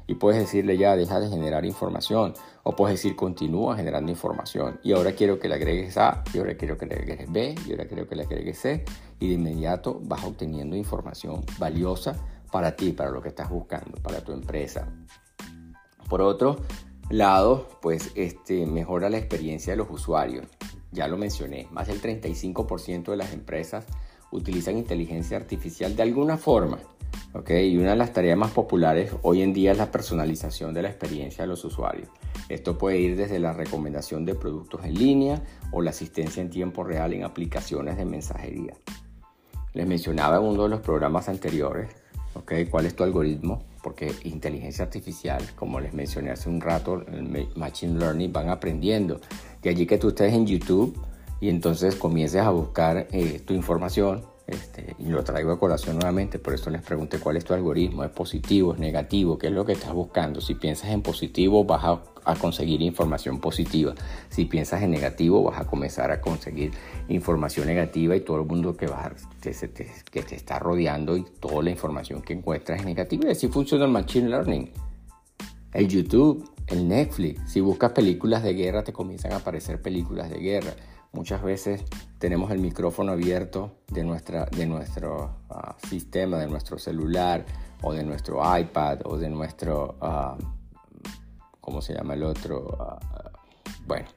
[0.08, 4.94] y puedes decirle ya deja de generar información o puedes decir continúa generando información y
[4.94, 7.86] ahora quiero que le agregues A y ahora quiero que le agregues B y ahora
[7.86, 8.86] quiero que le agregues C
[9.20, 12.16] y de inmediato vas obteniendo información valiosa
[12.52, 14.88] para ti, para lo que estás buscando, para tu empresa.
[16.08, 16.58] Por otro
[17.10, 20.48] lado, pues este mejora la experiencia de los usuarios.
[20.92, 23.86] Ya lo mencioné, más del 35% de las empresas
[24.32, 26.80] utilizan inteligencia artificial de alguna forma
[27.48, 30.90] y una de las tareas más populares hoy en día es la personalización de la
[30.90, 32.08] experiencia de los usuarios.
[32.48, 36.84] Esto puede ir desde la recomendación de productos en línea o la asistencia en tiempo
[36.86, 38.74] real en aplicaciones de mensajería.
[39.74, 41.90] Les mencionaba en uno de los programas anteriores,
[42.70, 43.64] ¿Cuál es tu algoritmo?
[43.86, 49.22] Porque inteligencia artificial, como les mencioné hace un rato, el Machine Learning van aprendiendo.
[49.62, 51.00] De allí que tú estés en YouTube
[51.40, 56.38] y entonces comiences a buscar eh, tu información este, y lo traigo a colación nuevamente,
[56.38, 59.66] por eso les pregunté cuál es tu algoritmo, es positivo, es negativo, qué es lo
[59.66, 60.40] que estás buscando.
[60.40, 62.02] Si piensas en positivo vas a,
[62.40, 63.94] conseguir información positiva,
[64.30, 66.72] si piensas en negativo vas a comenzar a conseguir
[67.08, 71.24] información negativa y todo el mundo que, va, que, te, que te está rodeando y
[71.24, 73.28] toda la información que encuentras es negativa.
[73.28, 74.72] Y así funciona el Machine Learning.
[75.74, 80.40] El YouTube, el Netflix, si buscas películas de guerra te comienzan a aparecer películas de
[80.40, 80.74] guerra
[81.16, 81.82] Muchas veces
[82.20, 87.46] tenemos el micrófono abierto de, nuestra, de nuestro ah, sistema, de nuestro celular
[87.82, 90.38] o de nuestro iPad o de nuestro, uh,
[91.62, 92.78] ¿cómo se llama el otro?
[92.78, 93.00] Ah,
[93.88, 94.08] bueno,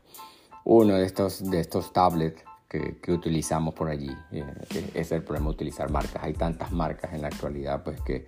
[0.64, 4.11] uno de estos, de estos tablets que, que utilizamos por allí.
[4.32, 6.20] Eh, es el problema de utilizar marcas.
[6.24, 8.26] Hay tantas marcas en la actualidad pues que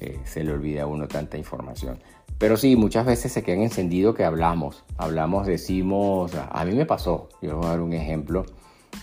[0.00, 2.02] eh, se le olvida a uno tanta información.
[2.38, 4.84] Pero sí, muchas veces se quedan encendidos que hablamos.
[4.98, 8.44] Hablamos, decimos, a mí me pasó, yo voy a dar un ejemplo,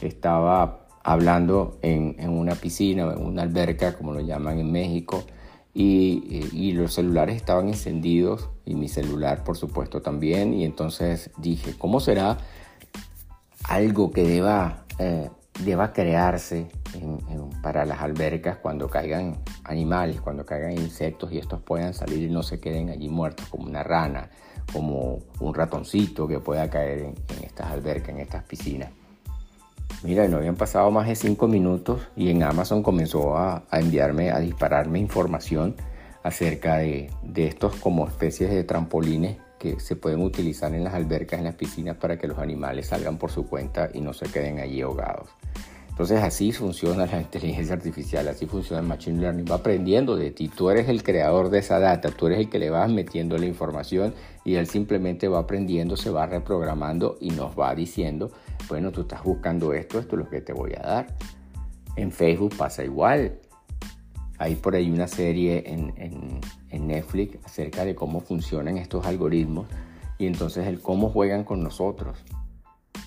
[0.02, 5.24] estaba hablando en, en una piscina, en una alberca, como lo llaman en México,
[5.74, 11.74] y, y, los celulares estaban encendidos y mi celular por supuesto también y entonces dije,
[11.76, 12.38] ¿cómo será
[13.64, 16.68] algo que deba eh, deba crearse
[17.62, 22.44] para las albercas cuando caigan animales, cuando caigan insectos y estos puedan salir y no
[22.44, 24.30] se queden allí muertos como una rana,
[24.72, 28.90] como un ratoncito que pueda caer en, estas albercas, en estas piscinas.
[30.04, 34.40] Mira, no habían pasado más de cinco minutos y en Amazon comenzó a, enviarme, a
[34.40, 35.76] dispararme información
[36.24, 41.40] acerca de, de estos como especies de trampolines que se pueden utilizar en las albercas,
[41.40, 44.60] en las piscinas, para que los animales salgan por su cuenta y no se queden
[44.60, 45.30] allí ahogados.
[45.94, 50.48] Entonces así funciona la inteligencia artificial, así funciona el Machine Learning, va aprendiendo de ti,
[50.48, 53.46] tú eres el creador de esa data, tú eres el que le vas metiendo la
[53.46, 58.32] información y él simplemente va aprendiendo, se va reprogramando y nos va diciendo,
[58.68, 61.08] bueno, tú estás buscando esto, esto es lo que te voy a dar.
[61.96, 63.40] En Facebook pasa igual,
[64.40, 66.42] hay por ahí una serie en,
[66.88, 69.68] Netflix acerca de cómo funcionan estos algoritmos
[70.18, 72.18] y entonces el cómo juegan con nosotros.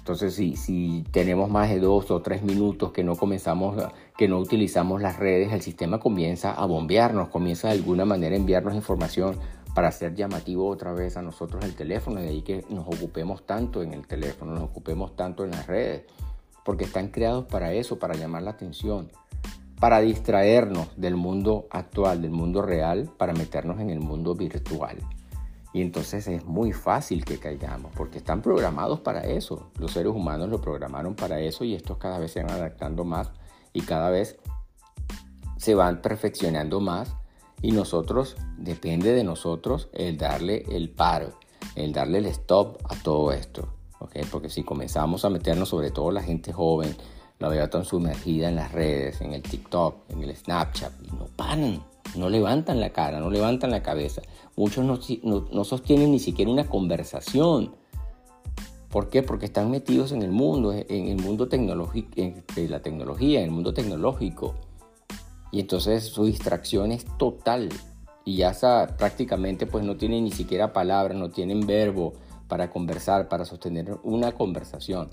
[0.07, 3.77] Entonces, si, tenemos más de dos o tres minutos que no comenzamos,
[4.17, 8.39] que no utilizamos las redes, el sistema comienza a bombearnos, comienza de alguna manera a
[8.39, 9.37] enviarnos información
[9.75, 12.21] para hacer llamativo otra vez a nosotros el teléfono.
[12.21, 16.05] De ahí que nos ocupemos tanto en el teléfono, nos ocupemos tanto en las redes,
[16.65, 19.11] porque están creados para eso, para llamar la atención,
[19.81, 24.99] para distraernos del mundo actual, del mundo real, para meternos en el mundo virtual.
[25.73, 29.71] Y entonces es muy fácil que caigamos, porque están programados para eso.
[29.79, 33.31] Los seres humanos lo programaron para eso y estos cada vez se van adaptando más
[33.73, 34.39] y cada vez
[35.59, 37.15] se van perfeccionando más.
[37.63, 41.33] Y nosotros, depende de nosotros el darle el paro,
[41.75, 43.69] el darle el stop a todo esto.
[43.99, 44.25] ¿okay?
[44.31, 46.97] Porque si comenzamos a meternos, sobre todo la gente joven,
[47.39, 51.27] la veo tan sumergida en las redes, en el TikTok, en el Snapchat, y no
[51.37, 51.83] paran,
[52.17, 54.23] no levantan la cara, no levantan la cabeza.
[54.57, 57.75] Muchos no, sostienen ni siquiera una conversación.
[58.89, 59.23] ¿Por qué?
[59.23, 63.51] Porque están metidos en el mundo, en el mundo tecnológico, en la tecnología, en el
[63.51, 64.55] mundo tecnológico.
[65.53, 67.69] Y entonces su distracción es total.
[68.25, 68.53] Y ya
[68.99, 72.15] prácticamente pues no tienen ni siquiera palabras, no tienen verbo
[72.49, 75.11] para conversar, para sostener una conversación.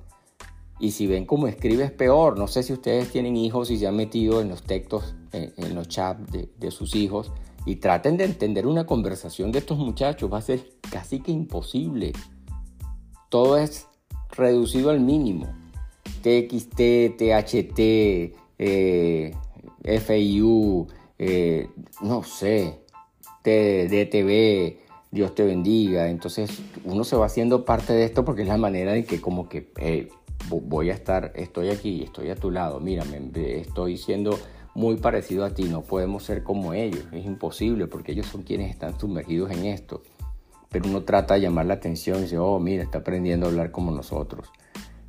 [0.83, 2.37] Y si ven cómo escribe es peor.
[2.37, 5.87] No sé si ustedes tienen hijos y se han metido en los textos, en, los
[5.87, 7.31] chats de, sus hijos
[7.65, 10.29] y traten de entender una conversación de estos muchachos.
[10.29, 12.11] Va a ser casi que imposible.
[13.29, 13.87] Todo es
[14.31, 15.47] reducido al mínimo.
[16.21, 17.79] TXT, THT,
[18.59, 19.33] eh,
[20.05, 21.69] FIU, eh,
[22.01, 22.81] no sé,
[23.41, 24.79] DTV,
[25.11, 26.09] Dios te bendiga.
[26.09, 29.47] Entonces uno se va haciendo parte de esto porque es la manera en que como
[29.47, 30.09] que eh,
[30.49, 34.37] voy a estar, estoy aquí, estoy a tu lado, mírame, estoy siendo
[34.75, 38.71] muy parecido a ti, no podemos ser como ellos, es imposible porque ellos son quienes
[38.71, 40.01] están sumergidos en esto.
[40.69, 43.71] Pero uno trata de llamar la atención y dice, oh, mira, está aprendiendo a hablar
[43.71, 44.49] como nosotros.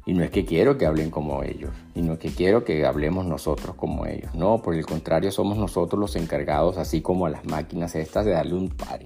[0.04, 2.84] Y no es que quiero que hablen como ellos, y no es que quiero que
[2.84, 4.34] hablemos nosotros como ellos.
[4.34, 8.32] No, por el contrario, somos nosotros los encargados, así como a las máquinas estas, de
[8.32, 9.00] darle un par,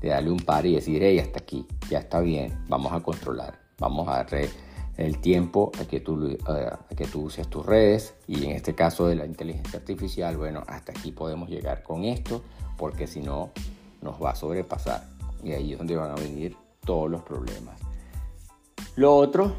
[0.00, 3.58] de darle un par y decir, hey, hasta aquí, ya está bien, vamos a controlar,
[3.80, 4.48] vamos a darle
[4.96, 6.36] el tiempo a que, tú,
[6.96, 10.92] que tú uses tus redes y en este caso de la inteligencia artificial, bueno, hasta
[10.92, 12.42] aquí podemos llegar con esto
[12.76, 13.50] porque si no
[14.00, 15.04] nos va a sobrepasar
[15.42, 17.78] y ahí es donde van a venir todos los problemas.
[18.96, 19.52] Lo otro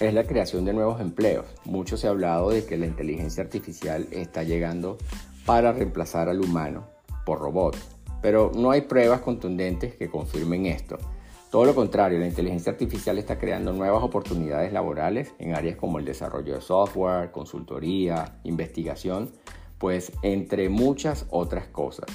[0.00, 1.46] es la creación de nuevos empleos.
[1.64, 4.98] Mucho se ha hablado de que la inteligencia artificial está llegando
[5.44, 6.86] para reemplazar al humano
[7.26, 7.78] por robots,
[8.22, 10.98] pero no hay pruebas contundentes que confirmen esto.
[11.50, 16.04] Todo lo contrario, la inteligencia artificial está creando nuevas oportunidades laborales en áreas como el
[16.04, 19.30] desarrollo de software, consultoría, investigación,
[19.78, 22.06] pues entre muchas otras cosas.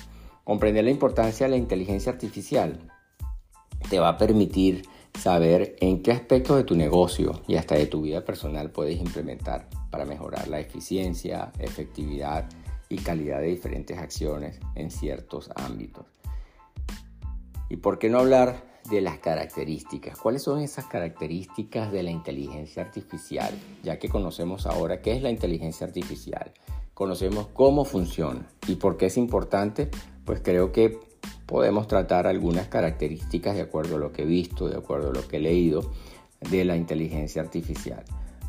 [0.44, 2.92] Comprender la importancia de la inteligencia artificial
[3.90, 4.84] te va a permitir
[5.20, 9.68] saber en qué aspectos de tu negocio y hasta de tu vida personal puedes implementar
[9.90, 12.50] para mejorar la eficiencia, efectividad
[12.88, 16.06] y calidad de diferentes acciones en ciertos ámbitos.
[17.70, 20.18] ¿Y por qué no hablar de las características.
[20.18, 23.54] ¿Cuáles son esas características de la inteligencia artificial?
[23.84, 26.54] Ya que conocemos ahora qué es la inteligencia artificial,
[26.94, 29.90] conocemos cómo funciona y por qué es importante,
[30.26, 31.00] pues creo que
[31.46, 35.28] podemos tratar algunas características de acuerdo a lo que he visto, de acuerdo a lo
[35.28, 35.92] que he leído
[36.50, 38.04] de la inteligencia artificial.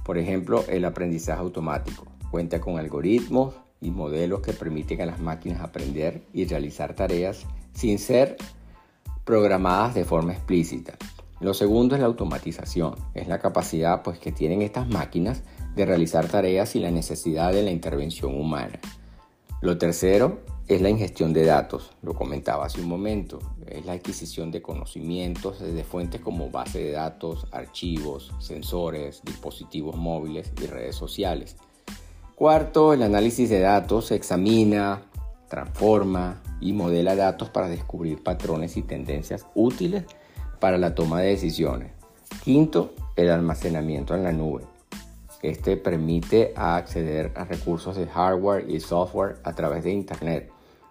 [0.04, 2.06] Por ejemplo, el aprendizaje automático.
[2.30, 7.98] Cuenta con algoritmos y modelos que permiten a las máquinas aprender y realizar tareas sin
[7.98, 8.36] ser
[9.24, 10.94] programadas de forma explícita.
[11.40, 15.42] Lo segundo es la automatización, es la capacidad pues, que tienen estas máquinas
[15.74, 18.78] de realizar tareas sin la necesidad de la intervención humana.
[19.60, 24.50] Lo tercero es la ingestión de datos, lo comentaba hace un momento, es la adquisición
[24.50, 31.56] de conocimientos desde fuentes como base de datos, archivos, sensores, dispositivos móviles y redes sociales.
[32.34, 35.02] Cuarto, el análisis de datos examina,
[35.48, 40.04] transforma y modela datos para descubrir patrones y tendencias útiles
[40.60, 41.92] para la toma de decisiones.
[42.42, 44.64] Quinto, el almacenamiento en la nube.
[45.42, 50.50] Este permite acceder a recursos de hardware y software a través de Internet.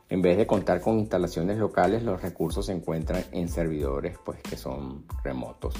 [0.09, 4.57] En vez de contar con instalaciones locales, los recursos se encuentran en servidores pues, que
[4.57, 5.73] son remotos.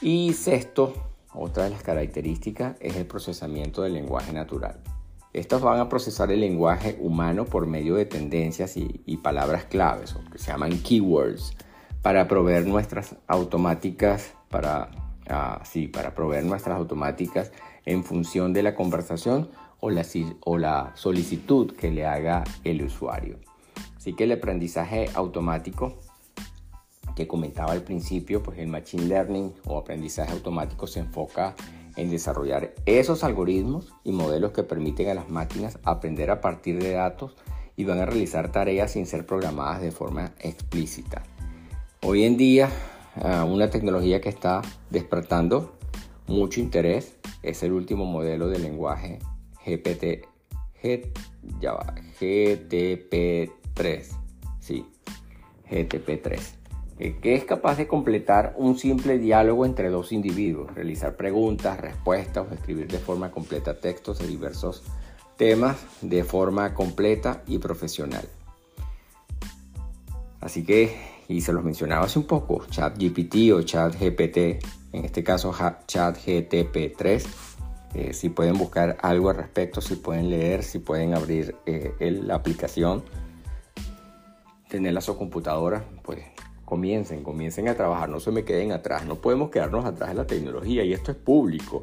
[0.00, 0.94] Y sexto,
[1.34, 4.80] otra de las características es el procesamiento del lenguaje natural.
[5.36, 10.38] Estos van a procesar el lenguaje humano por medio de tendencias y, palabras claves, que
[10.38, 11.54] se llaman keywords,
[12.00, 14.90] para proveer nuestras automáticas, para,
[15.28, 17.52] ah, para proveer nuestras automáticas
[17.84, 20.06] en función de la conversación o la,
[20.40, 23.38] o la solicitud que le haga el usuario.
[23.94, 25.98] Así que el aprendizaje automático
[27.14, 32.74] que comentaba al principio, pues el Machine Learning o aprendizaje automático se enfoca en desarrollar
[32.84, 37.34] esos algoritmos y modelos que permiten a las máquinas aprender a partir de datos
[37.76, 41.22] y van a realizar tareas sin ser programadas de forma explícita.
[42.02, 42.70] Hoy en día,
[43.16, 45.76] ah, una tecnología que está despertando
[46.26, 49.18] mucho interés es el último modelo de lenguaje
[49.64, 50.26] GPT,
[52.20, 54.06] GTP3,
[54.60, 54.86] sí,
[55.70, 56.55] GTP3,
[56.98, 62.46] eh, que es capaz de completar un simple diálogo entre dos individuos, realizar preguntas, respuestas
[62.50, 64.82] o escribir de forma completa textos de diversos
[65.36, 68.26] temas de forma completa y profesional.
[70.40, 70.96] Así que,
[71.28, 74.36] y se los mencionaba hace un poco, ChatGPT o ChatGPT,
[74.92, 77.26] en este caso ChatGTP3,
[77.94, 82.36] eh, si pueden buscar algo al respecto, si pueden leer, si pueden abrir eh, la
[82.36, 83.02] aplicación,
[84.68, 86.20] tenerla a su computadora, pues
[86.66, 90.26] comiencen, comiencen a trabajar, no se me queden atrás, no podemos quedarnos atrás de la
[90.26, 91.82] tecnología y esto es público.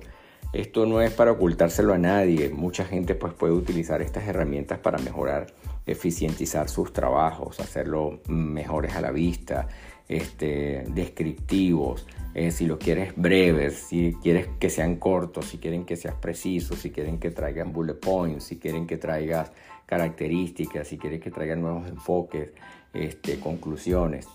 [0.51, 2.49] Esto no es para ocultárselo a nadie.
[2.49, 5.47] Mucha gente pues, puede utilizar estas herramientas para mejorar,
[5.87, 9.67] eficientizar sus trabajos, hacerlo mejores a la vista,
[10.07, 15.95] este, descriptivos, eh, si lo quieres breves, si quieres que sean cortos, si quieren que
[15.95, 19.51] seas preciso, si quieren que traigan bullet points, si quieren que traigas
[19.87, 22.51] características, si quieren que traigan nuevos enfoques,
[22.93, 24.27] este, conclusiones.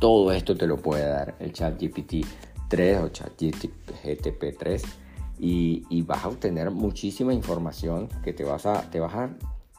[0.00, 2.26] Todo esto te lo puede dar el chat GPT
[2.68, 4.82] 3 o chat GTP 3
[5.38, 9.30] y, vas a obtener muchísima información que te vas a, te vas a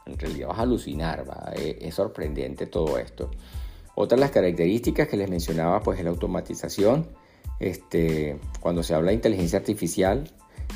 [0.05, 3.31] en realidad vas a alucinar, eh, Es, sorprendente todo esto.
[3.95, 7.07] Otra de las características que les mencionaba pues es la automatización.
[7.59, 10.29] Este, cuando se habla de inteligencia artificial,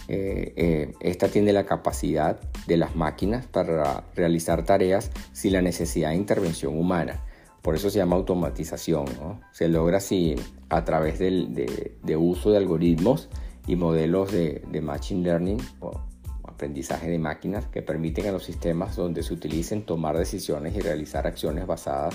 [0.08, 6.10] eh, eh, esta tiene la capacidad de las máquinas para realizar tareas sin la necesidad
[6.10, 7.25] de intervención humana.
[7.66, 9.08] Por eso se llama automatización.
[9.52, 10.36] Se logra así
[10.70, 13.28] a través de, de uso de algoritmos
[13.66, 16.00] y modelos de, Machine Learning o
[16.44, 21.26] aprendizaje de máquinas que permiten a los sistemas donde se utilicen tomar decisiones y realizar
[21.26, 22.14] acciones basadas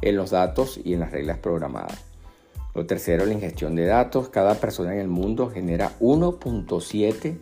[0.00, 2.04] en los datos y en las reglas programadas.
[2.74, 4.30] Lo tercero, la ingestión de datos.
[4.30, 7.38] Cada persona en el mundo genera 1.7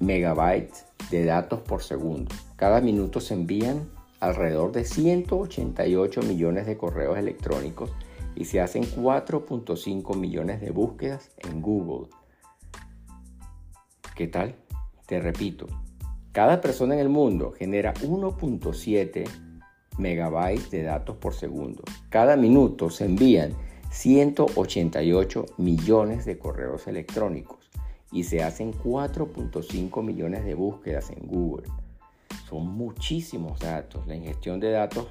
[0.00, 2.34] megabytes de datos por segundo.
[2.56, 7.90] Cada minuto se envían alrededor de 188 millones de correos electrónicos
[8.34, 12.08] y se hacen 4.5 millones de búsquedas en Google.
[14.14, 14.54] ¿Qué tal?
[15.06, 15.66] Te repito,
[16.32, 19.24] cada persona en el mundo genera 1.7
[19.98, 21.82] megabytes de datos por segundo.
[22.08, 23.52] Cada minuto se envían
[23.90, 27.70] 188 millones de correos electrónicos
[28.12, 31.66] y se hacen 4.5 millones de búsquedas en Google.
[32.48, 34.06] Son muchísimos datos.
[34.06, 35.06] La ingestión de datos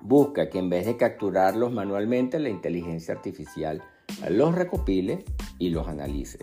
[0.00, 3.82] busca que en vez de capturarlos manualmente, la inteligencia artificial
[4.30, 5.24] los recopile
[5.58, 6.38] y los analice.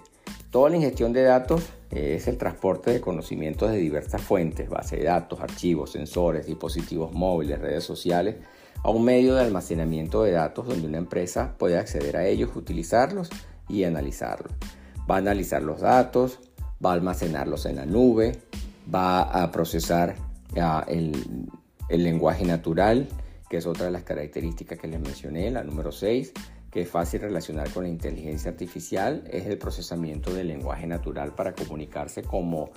[0.52, 5.06] Toda la ingestión de datos es el transporte de conocimientos de diversas fuentes, base de
[5.06, 8.36] datos, archivos, sensores, dispositivos móviles, redes sociales,
[8.84, 13.30] a un medio de almacenamiento de datos donde una empresa puede acceder a ellos, utilizarlos
[13.68, 14.54] y analizarlos.
[15.10, 16.40] Va a analizar los datos,
[16.86, 18.40] va a almacenarlos en la nube,
[18.94, 20.16] va a procesar
[20.60, 21.14] ah, el,
[21.90, 23.08] lenguaje natural,
[23.50, 26.34] que es otra de las características que les mencioné, la número 6,
[26.72, 31.54] que es fácil relacionar con la inteligencia artificial, es el procesamiento del lenguaje natural para
[31.54, 32.72] comunicarse como,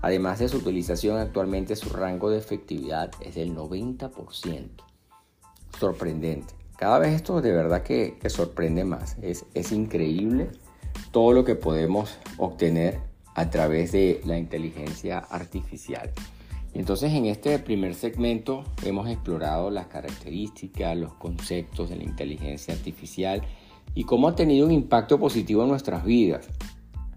[0.00, 4.68] Además de su utilización, actualmente su rango de efectividad es del 90%.
[5.78, 6.54] Sorprendente.
[6.76, 9.16] Cada vez esto de verdad que, sorprende más.
[9.20, 10.50] Es, es increíble
[11.10, 13.00] todo lo que podemos obtener
[13.34, 16.12] a través de la inteligencia artificial.
[16.74, 23.42] Entonces en este primer segmento hemos explorado las características, los conceptos de la inteligencia artificial
[23.94, 26.48] y cómo ha tenido un impacto positivo en nuestras vidas.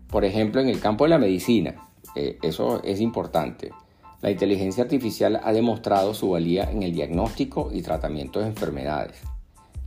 [0.07, 3.71] Por ejemplo, en el campo de la medicina, eh, eso es importante.
[4.21, 9.21] La inteligencia artificial ha demostrado su valía en el diagnóstico y tratamiento de enfermedades.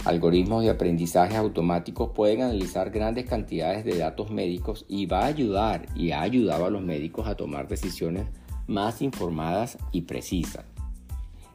[0.04, 5.86] Algoritmos de aprendizaje automáticos pueden analizar grandes cantidades de datos médicos y va a ayudar
[5.94, 8.26] y ha ayudado a los médicos a tomar decisiones
[8.66, 10.64] más informadas y precisas.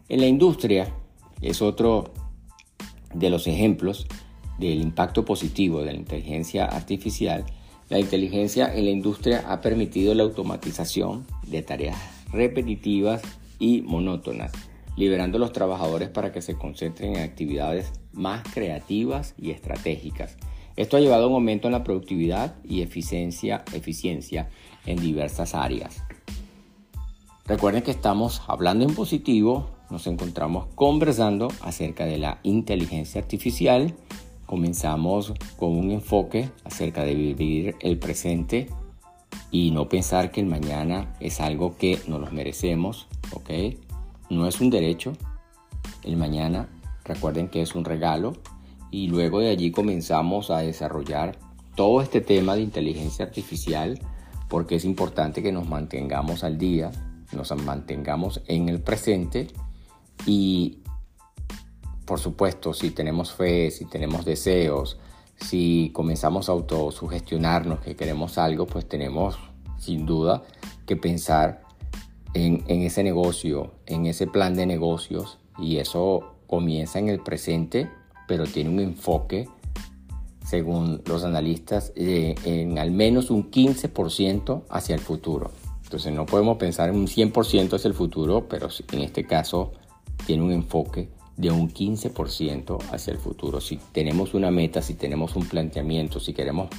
[0.07, 0.93] En la industria
[1.41, 2.13] es otro
[3.13, 4.07] de los ejemplos
[4.57, 7.45] del impacto positivo de la inteligencia artificial,
[7.89, 11.97] La inteligencia en la industria ha permitido la automatización de tareas
[12.31, 13.23] repetitivas
[13.57, 14.51] y monótonas,
[14.95, 20.37] liberando a los trabajadores para que se concentren en actividades más creativas y estratégicas.
[20.75, 23.65] Esto ha llevado a un aumento en la productividad y eficiencia,
[24.85, 26.03] en diversas áreas.
[27.49, 33.95] Recuerden que estamos hablando en positivo, nos encontramos conversando acerca de la inteligencia artificial.
[34.45, 38.69] Comenzamos con un enfoque acerca de vivir el presente
[39.49, 43.49] y no pensar que el mañana es algo que no nos merecemos, ¿ok?
[44.29, 45.13] No es un derecho.
[46.03, 46.69] El mañana,
[47.03, 48.33] recuerden que es un regalo
[48.91, 51.39] y luego de allí comenzamos a desarrollar
[51.73, 53.99] todo este tema de inteligencia artificial
[54.49, 56.91] porque es importante que nos mantengamos al día
[57.31, 59.47] nos mantengamos en el presente
[60.25, 60.79] y
[62.05, 64.99] por supuesto si tenemos fe, si tenemos deseos,
[65.37, 69.37] si comenzamos a autosugestionarnos que queremos algo, pues tenemos
[69.77, 70.43] sin duda
[70.85, 71.61] que pensar
[72.33, 77.89] en, ese negocio, en ese plan de negocios y eso comienza en el presente,
[78.27, 79.47] pero tiene un enfoque
[80.43, 85.51] según los analistas, eh, en al menos un 15% hacia el futuro.
[85.89, 89.71] Entonces no podemos pensar en un 100% hacia el futuro, pero en este caso
[90.27, 93.59] tiene un enfoque de un 15% hacia el futuro.
[93.59, 96.69] Si tenemos una meta, si tenemos un planteamiento, si queremos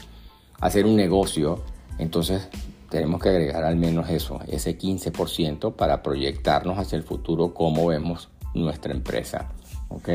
[0.60, 1.60] hacer un negocio,
[1.98, 2.50] entonces
[2.88, 8.28] tenemos que agregar al menos eso, ese 15% para proyectarnos hacia el futuro cómo vemos
[8.54, 9.50] nuestra empresa.
[9.88, 10.08] ¿ok?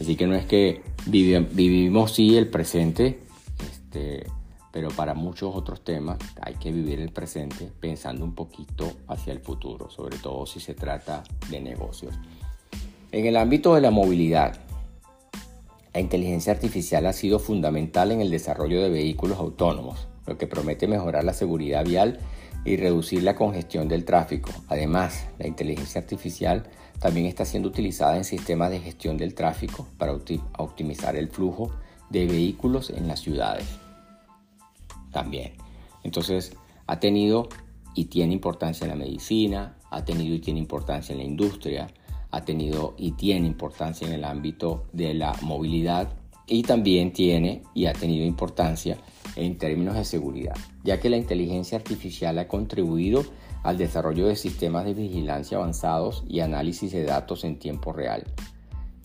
[0.00, 3.20] Así que no es que vivimos sí el presente,
[3.70, 4.26] este,
[4.72, 9.40] pero para muchos otros temas hay que vivir el presente pensando un poquito hacia el
[9.40, 12.14] futuro, sobre todo si se trata de negocios.
[13.12, 14.58] En el ámbito de la movilidad,
[15.92, 20.88] la inteligencia artificial ha sido fundamental en el desarrollo de vehículos autónomos, lo que promete
[20.88, 22.18] mejorar la seguridad vial
[22.64, 24.50] y reducir la congestión del tráfico.
[24.68, 26.64] Además, la inteligencia artificial
[26.98, 31.72] también está siendo utilizada en sistemas de gestión del tráfico para optimizar el flujo
[32.08, 33.81] de vehículos en las ciudades
[35.12, 35.52] también.
[36.02, 36.56] Entonces,
[36.86, 37.48] ha tenido
[37.94, 41.88] y tiene importancia en la medicina, ha tenido y tiene importancia en la industria,
[42.30, 46.14] ha tenido y tiene importancia en el ámbito de la movilidad
[46.46, 48.98] y también tiene y ha tenido importancia
[49.36, 53.24] en términos de seguridad, ya que la inteligencia artificial ha contribuido
[53.62, 58.24] al desarrollo de sistemas de vigilancia avanzados y análisis de datos en tiempo real.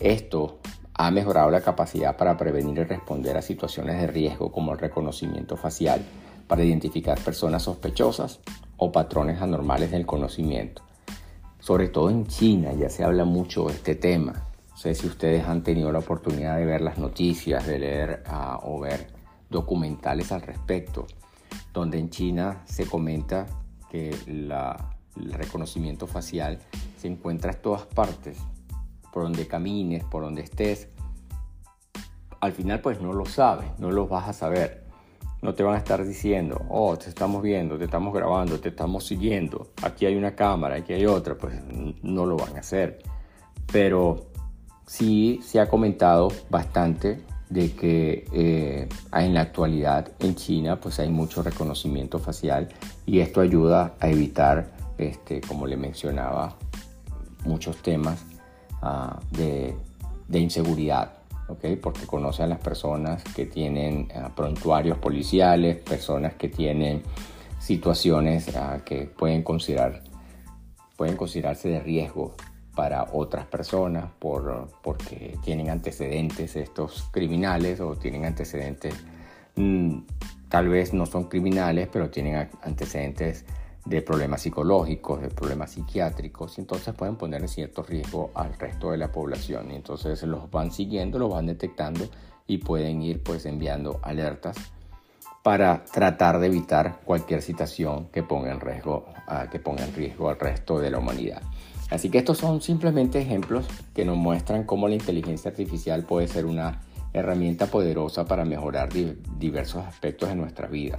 [0.00, 0.58] Esto
[1.00, 5.56] ha mejorado la capacidad para prevenir y responder a situaciones de riesgo como el reconocimiento
[5.56, 6.04] facial
[6.48, 8.40] para identificar personas sospechosas
[8.76, 10.82] o patrones anormales del conocimiento.
[11.60, 14.48] Sobre todo en China ya se habla mucho de este tema.
[14.70, 18.58] No sé si ustedes han tenido la oportunidad de ver las noticias, de leer ah,
[18.64, 19.06] o ver
[19.48, 21.06] documentales al respecto,
[21.72, 23.46] donde en China se comenta
[23.88, 26.58] que el reconocimiento facial
[26.96, 28.38] se encuentra en todas partes,
[29.18, 30.86] por donde camines, por donde estés,
[32.38, 34.84] al final pues no lo sabes, no lo vas a saber.
[35.42, 39.04] No te van a estar diciendo, oh, te estamos viendo, te estamos grabando, te estamos
[39.04, 41.52] siguiendo, aquí hay una cámara, aquí hay otra, pues
[42.00, 43.00] no lo van a hacer.
[43.72, 44.28] Pero
[44.86, 51.08] sí se ha comentado bastante de que eh, en la actualidad en China pues hay
[51.08, 52.68] mucho reconocimiento facial
[53.04, 56.56] y esto ayuda a evitar, este, como le mencionaba,
[57.44, 58.27] muchos temas
[58.80, 59.74] Ah, de,
[60.30, 61.12] inseguridad,
[61.82, 67.02] porque conoce a las personas que tienen ah, prontuarios policiales, personas que tienen
[67.58, 70.02] situaciones ah, que pueden, considerar,
[70.96, 72.34] pueden considerarse de riesgo
[72.76, 78.94] para otras personas por, porque tienen antecedentes estos criminales o tienen antecedentes,
[79.56, 79.98] mm,
[80.48, 83.44] tal vez no son criminales, pero tienen antecedentes
[83.84, 88.90] de problemas psicológicos, de problemas psiquiátricos, y entonces pueden poner en cierto riesgo al resto
[88.90, 89.70] de la población.
[89.70, 92.08] Y entonces los van siguiendo, los van detectando
[92.46, 94.56] y pueden ir pues enviando alertas
[95.42, 99.06] para tratar de evitar cualquier situación que ponga en riesgo,
[99.50, 101.42] que ponga en riesgo al resto de la humanidad.
[101.90, 106.44] Así que estos son simplemente ejemplos que nos muestran cómo la inteligencia artificial puede ser
[106.44, 106.82] una
[107.14, 108.90] herramienta poderosa para mejorar
[109.38, 110.98] diversos aspectos de nuestra vida.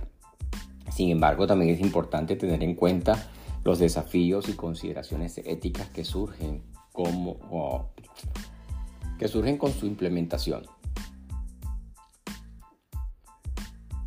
[0.92, 3.30] Sin embargo, también es importante tener en cuenta
[3.64, 7.92] los desafíos y consideraciones éticas que surgen, como,
[9.18, 10.66] que surgen con su implementación.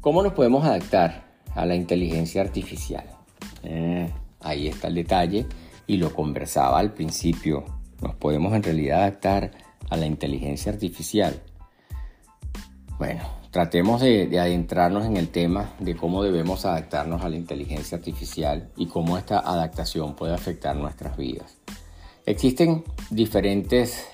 [0.00, 3.04] ¿Cómo nos podemos adaptar a la inteligencia artificial?
[3.62, 4.10] Eh,
[4.40, 5.46] ahí está el detalle
[5.86, 7.64] y lo conversaba al principio.
[8.00, 9.52] Nos podemos en realidad adaptar
[9.90, 11.40] a la inteligencia artificial.
[12.98, 18.70] Bueno, tratemos de, adentrarnos en el tema de cómo debemos adaptarnos a la inteligencia artificial
[18.76, 21.58] y cómo esta adaptación puede afectar nuestras vidas.
[22.24, 24.08] Existen diferentes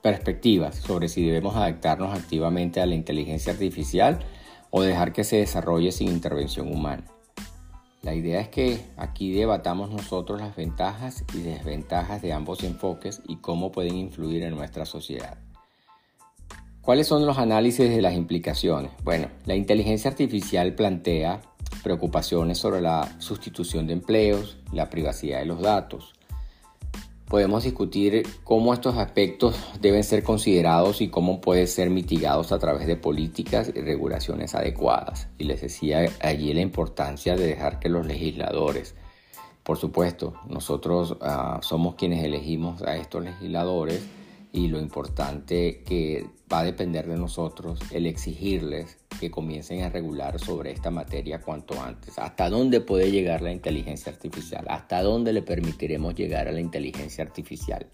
[0.00, 4.20] perspectivas sobre si debemos adaptarnos activamente a la inteligencia artificial
[4.70, 7.04] o dejar que se desarrolle sin intervención humana.
[8.02, 13.38] La idea es que aquí debatamos nosotros las ventajas y desventajas de ambos enfoques y
[13.38, 15.36] cómo pueden influir en nuestra sociedad.
[16.88, 18.92] ¿Cuáles son los análisis de las implicaciones?
[19.04, 21.42] Bueno, la inteligencia artificial plantea
[21.82, 26.14] preocupaciones sobre la sustitución de empleos, la privacidad de los datos.
[27.26, 32.86] Podemos discutir cómo estos aspectos deben ser considerados y cómo pueden ser mitigados a través
[32.86, 35.28] de políticas y regulaciones adecuadas.
[35.36, 38.94] Y les decía allí la importancia de dejar que los legisladores,
[39.62, 44.08] por supuesto, nosotros uh, somos quienes elegimos a estos legisladores,
[44.52, 50.38] y lo importante que va a depender de nosotros el exigirles que comiencen a regular
[50.38, 52.18] sobre esta materia cuanto antes.
[52.18, 54.64] ¿Hasta dónde puede llegar la inteligencia artificial?
[54.68, 57.86] ¿Hasta dónde le permitiremos llegar a la inteligencia artificial?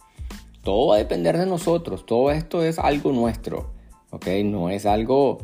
[0.63, 2.07] Todo va a depender de nosotros.
[2.07, 3.73] Todo esto es algo nuestro.
[4.11, 4.27] ¿ok?
[4.45, 5.39] No es algo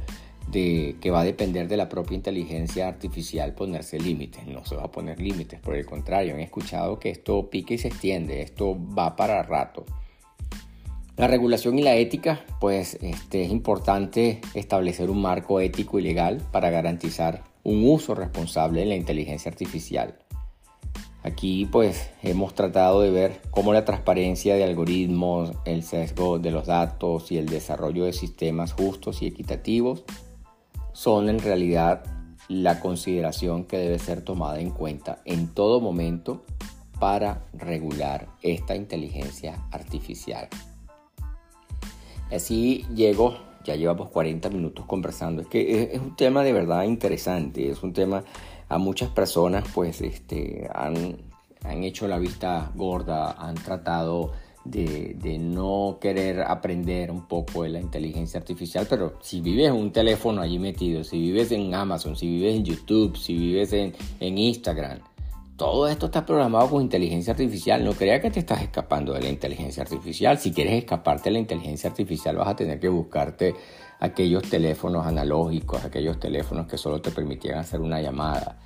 [0.50, 4.46] de, que va a depender de la propia inteligencia artificial ponerse límites.
[4.46, 5.60] No se va a poner límites.
[5.60, 8.42] Por el contrario, han escuchado que esto pique y se extiende.
[8.42, 9.84] Esto va para rato.
[11.20, 16.40] La regulación y la ética, pues este, es importante establecer un marco ético y legal
[16.50, 20.16] para garantizar un uso responsable de la inteligencia artificial.
[21.22, 26.66] Aquí pues hemos tratado de ver cómo la transparencia de algoritmos, el sesgo de los
[26.66, 30.04] datos y el desarrollo de sistemas justos y equitativos
[30.94, 32.02] son en realidad
[32.48, 36.46] la consideración que debe ser tomada en cuenta en todo momento
[36.98, 40.48] para regular esta inteligencia artificial.
[42.32, 45.42] Así llego, ya llevamos 40 minutos conversando.
[45.42, 48.24] Es que es, un tema de verdad interesante, es un tema
[48.68, 51.18] a muchas personas pues este, han,
[51.82, 54.32] hecho la vista gorda, han tratado
[54.64, 60.40] de, no querer aprender un poco de la inteligencia artificial, pero si vives un teléfono
[60.40, 65.00] allí metido, si vives en Amazon, si vives en YouTube, si vives en Instagram,
[65.60, 67.84] todo esto está programado con inteligencia artificial.
[67.84, 70.38] No crea que te estás escapando de la inteligencia artificial.
[70.38, 73.54] Si quieres escaparte de la inteligencia artificial, vas a tener que buscarte
[73.98, 78.58] aquellos teléfonos analógicos, aquellos teléfonos que solo te permitían hacer una llamada.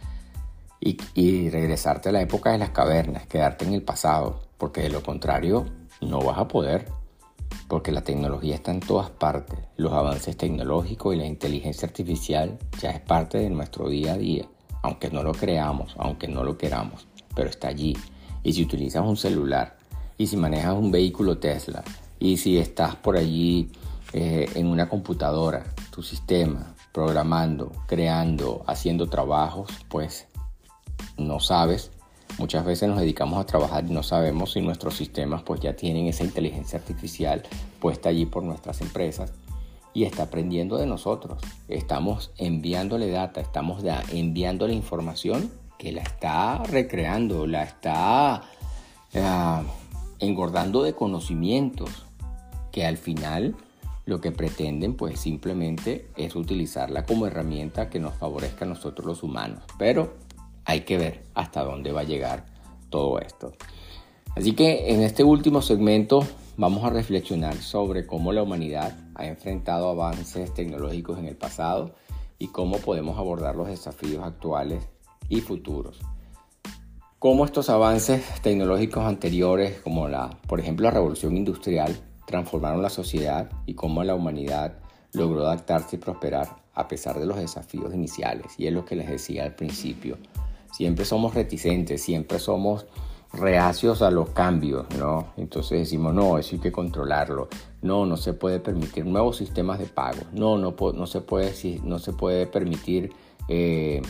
[0.81, 4.91] Y, y regresarte a la época de las cavernas, quedarte en el pasado, porque de
[4.91, 5.67] lo contrario
[6.01, 6.87] no vas a poder,
[7.67, 9.59] porque la tecnología está en todas partes.
[9.77, 14.47] Los avances tecnológicos y la inteligencia artificial ya es parte de nuestro día a día
[14.85, 17.97] aunque no lo creamos, aunque no lo queramos, pero está allí.
[18.43, 19.79] Y si utilizas un celular,
[20.19, 21.83] y si manejas un vehículo Tesla,
[22.21, 23.73] y si estás por allí
[24.13, 30.27] eh, en una computadora, tu sistema, programando, creando, haciendo trabajos, pues
[31.17, 31.91] no sabes.
[32.37, 36.09] Muchas veces nos dedicamos a trabajar y no sabemos si nuestros sistemas pues ya tienen
[36.09, 37.43] esa inteligencia artificial
[37.81, 39.33] puesta allí por nuestras empresas
[39.95, 41.39] y está aprendiendo de nosotros.
[41.69, 43.83] Estamos enviándole data, estamos
[44.13, 48.43] enviándole información que la está recreando, la está
[49.15, 49.63] ah,
[50.19, 52.05] engordando de conocimientos
[52.73, 53.55] que al final
[54.05, 59.23] lo que pretenden pues simplemente es utilizarla como herramienta que nos favorezca a nosotros los
[59.23, 59.63] humanos.
[59.79, 60.15] Pero
[60.65, 62.47] hay que ver hasta dónde va a llegar
[62.91, 63.53] todo esto.
[64.37, 66.27] Así que en este último segmento
[66.57, 71.95] vamos a reflexionar sobre cómo la humanidad ha enfrentado avances tecnológicos en el pasado
[72.39, 74.89] y cómo podemos abordar los desafíos actuales
[75.29, 76.01] y futuros.
[77.19, 81.97] Cómo estos avances tecnológicos anteriores, como la, por ejemplo, la revolución industrial,
[82.27, 84.79] transformaron la sociedad y cómo la humanidad
[85.13, 88.53] logró adaptarse y prosperar a pesar de los desafíos iniciales.
[88.59, 90.19] Y es lo que les decía al principio.
[90.73, 92.87] Siempre somos reticentes, siempre somos
[93.37, 95.33] reacios a los cambios, ¿no?
[95.37, 97.49] Entonces decimos, no, eso hay que controlarlo.
[97.83, 100.23] No, no se puede permitir nuevos sistemas de pago.
[100.33, 100.73] No, no,
[101.07, 103.13] se, puede, no se puede permitir,
[103.49, 104.01] eh,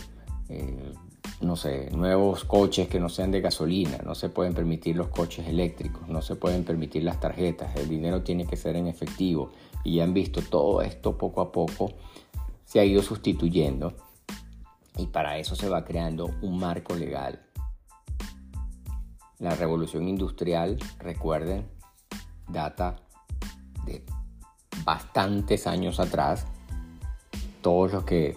[0.49, 0.93] eh,
[1.41, 3.99] no sé, nuevos coches que no sean de gasolina.
[4.05, 6.09] No se pueden permitir los coches eléctricos.
[6.09, 7.75] No se pueden permitir las tarjetas.
[7.77, 9.51] El dinero tiene que ser en efectivo.
[9.83, 11.93] Y ya han visto todo esto poco a poco
[12.65, 13.95] se ha ido sustituyendo.
[14.97, 17.44] Y para eso se va creando un marco legal
[19.45, 21.67] la revolución industrial, recuerden,
[22.49, 22.97] data
[23.85, 24.03] de
[24.85, 26.47] bastantes años atrás.
[27.61, 28.37] Todos los que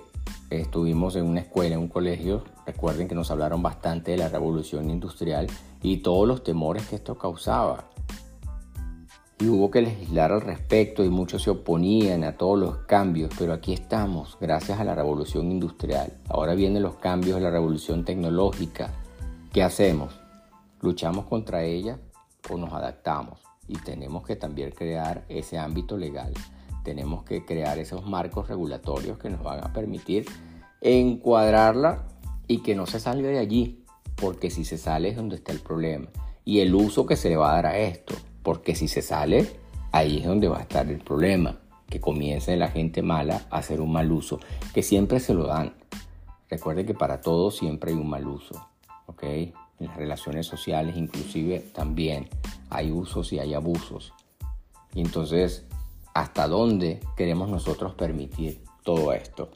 [0.49, 4.89] estuvimos en una escuela, en un colegio, recuerden que nos hablaron bastante de la revolución
[4.89, 5.47] industrial
[5.81, 7.85] y todos los temores que esto causaba.
[9.39, 13.53] y hubo que legislar al respecto y muchos se oponían a todos los cambios, pero
[13.53, 16.11] aquí estamos gracias a la revolución industrial.
[16.27, 18.91] Ahora vienen los cambios de la revolución tecnológica.
[19.53, 20.16] ¿Qué hacemos?
[20.81, 21.99] ¿Luchamos contra ella
[22.49, 23.39] o nos adaptamos?
[23.67, 26.33] Y tenemos que también crear ese ámbito legal.
[26.83, 30.25] Tenemos que crear esos marcos regulatorios que nos van a permitir
[30.81, 32.07] encuadrarla
[32.47, 33.83] y que no se salga de allí,
[34.15, 36.07] porque si se sale es donde está el problema.
[36.45, 39.59] Y el uso que se le va a dar a esto, porque si se sale,
[39.91, 41.59] ahí es donde va a estar el problema,
[41.89, 44.39] que comience la gente mala a hacer un mal uso,
[44.73, 45.73] que siempre se lo dan.
[46.49, 48.55] Recuerde que para todo siempre hay un mal uso,
[49.07, 49.23] ¿ok?
[49.79, 52.29] En las relaciones sociales inclusive también
[52.69, 54.13] hay usos y hay abusos.
[54.93, 55.65] Y entonces,
[56.13, 59.51] ¿hasta dónde queremos nosotros permitir todo esto?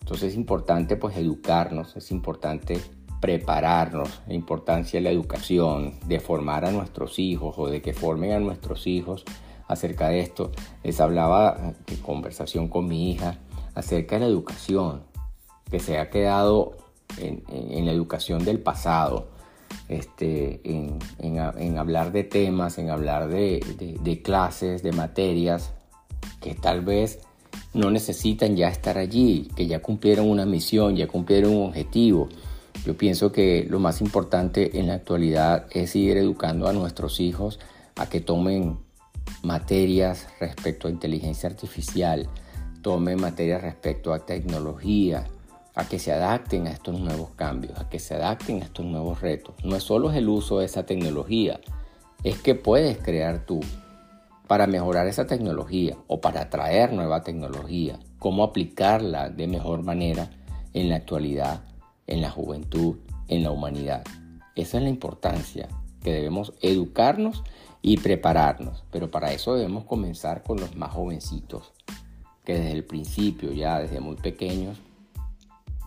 [0.00, 2.78] Entonces es importante pues educarnos, es importante
[3.24, 8.32] prepararnos, la importancia de la educación, de formar a nuestros hijos o de que formen
[8.32, 9.24] a nuestros hijos
[9.66, 10.52] acerca de esto.
[10.82, 13.38] Les hablaba de conversación con mi hija
[13.74, 15.04] acerca de la educación,
[15.70, 16.76] que se ha quedado
[17.16, 19.28] en, la educación del pasado,
[19.88, 25.72] este, en, hablar de temas, en hablar de clases, de materias,
[26.40, 27.20] que tal vez
[27.72, 32.28] no necesitan ya estar allí, que ya cumplieron una misión, ya cumplieron un objetivo.
[32.84, 37.58] Yo pienso que lo más importante en la actualidad es seguir educando a nuestros hijos
[37.96, 38.78] a que tomen
[39.42, 42.28] materias respecto a inteligencia artificial,
[42.82, 45.26] tomen materias respecto a tecnología,
[45.74, 49.20] a que se adapten a estos nuevos cambios, a que se adapten a estos nuevos
[49.20, 49.54] retos.
[49.64, 51.60] No es solo el uso de esa tecnología,
[52.22, 53.60] es que puedes crear tú
[54.46, 60.30] para mejorar esa tecnología o para atraer nueva tecnología, cómo aplicarla de mejor manera
[60.72, 61.62] en la actualidad
[62.06, 62.96] en la juventud,
[63.28, 64.04] en la humanidad.
[64.54, 65.68] Esa es la importancia,
[66.02, 67.42] que debemos educarnos
[67.82, 71.72] y prepararnos, pero para eso debemos comenzar con los más jovencitos,
[72.44, 74.78] que desde el principio, ya desde muy pequeños,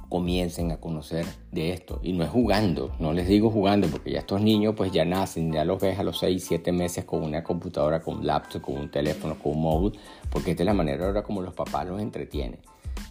[0.10, 2.00] comiencen a conocer de esto.
[2.04, 5.52] Y no es jugando, no les digo jugando, porque ya estos niños pues ya nacen,
[5.52, 8.78] ya los ves a los 6, 7 meses con una computadora, con un laptop, con
[8.78, 10.00] un teléfono, con un móvil,
[10.30, 12.60] porque esta es la manera ahora como los papás los entretienen.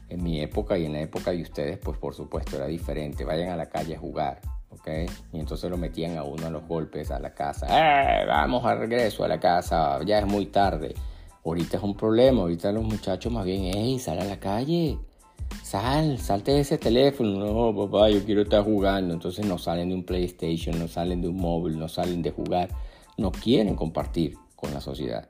[0.08, 3.24] En mi época y en la época de ustedes, pues por supuesto era diferente.
[3.24, 4.40] Vayan a la calle a jugar,
[4.70, 4.88] ¿ok?
[5.32, 7.66] Y entonces lo metían a uno a los golpes a la casa.
[7.68, 8.24] ¡Eh!
[8.26, 10.94] Vamos al regreso a la casa, ya es muy tarde.
[11.44, 14.98] Ahorita es un problema, ahorita los muchachos más bien, ¡ey, sal a la calle!
[15.62, 17.30] Sal, salte de ese teléfono.
[17.30, 19.14] No, papá, yo quiero estar jugando.
[19.14, 22.68] Entonces no salen de un PlayStation, no salen de un móvil, no salen de jugar.
[23.16, 25.26] No quieren compartir con la sociedad.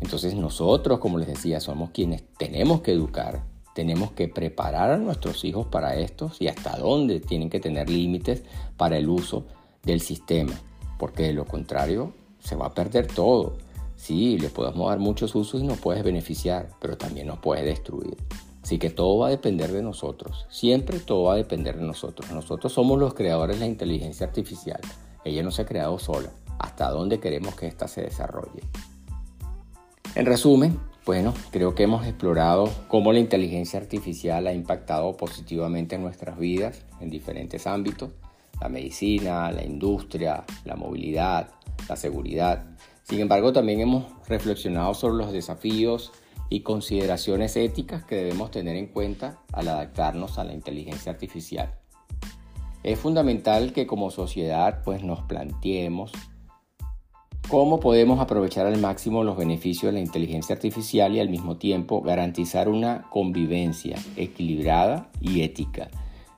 [0.00, 3.42] Entonces nosotros, como les decía, somos quienes tenemos que educar
[3.76, 8.42] tenemos que preparar a nuestros hijos para esto y hasta dónde tienen que tener límites
[8.78, 9.44] para el uso
[9.82, 10.54] del sistema,
[10.98, 13.58] porque de lo contrario se va a perder todo.
[13.94, 18.16] Sí, le podemos dar muchos usos y nos puedes beneficiar, pero también nos puede destruir.
[18.66, 20.44] Así que todo va a depender de nosotros.
[20.50, 22.32] Siempre todo va a depender de nosotros.
[22.32, 24.80] Nosotros somos los creadores de la inteligencia artificial.
[25.24, 26.30] Ella no se ha creado sola.
[26.58, 28.64] ¿Hasta dónde queremos que ésta se desarrolle?
[30.16, 36.02] En resumen, bueno, creo que hemos explorado cómo la inteligencia artificial ha impactado positivamente en
[36.02, 38.10] nuestras vidas en diferentes ámbitos,
[38.60, 41.50] la medicina, la industria, la movilidad,
[41.88, 42.66] la seguridad.
[43.04, 46.10] Sin embargo, también hemos reflexionado sobre los desafíos
[46.48, 51.74] y consideraciones éticas que debemos tener en cuenta al adaptarnos a la inteligencia artificial.
[52.82, 56.12] Es fundamental que como sociedad pues nos planteemos
[57.48, 62.02] ¿Cómo podemos aprovechar al máximo los beneficios de la inteligencia artificial y al mismo tiempo
[62.02, 65.88] garantizar una convivencia equilibrada y ética?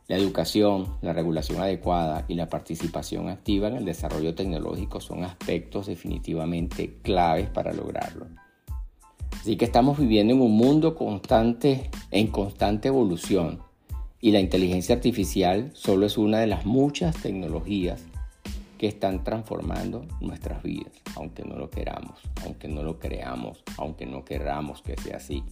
[0.07, 5.87] La educación, la regulación adecuada y la participación activa en el desarrollo tecnológico son aspectos
[5.87, 8.27] definitivamente claves para lograrlo.
[9.41, 13.61] Así que estamos viviendo en un mundo constante, en constante evolución
[14.21, 18.03] y la inteligencia artificial solo es una de las muchas tecnologías
[18.79, 24.25] que están transformando nuestras vidas, aunque no lo queramos, aunque no lo creamos, aunque no
[24.25, 25.43] queramos que sea así.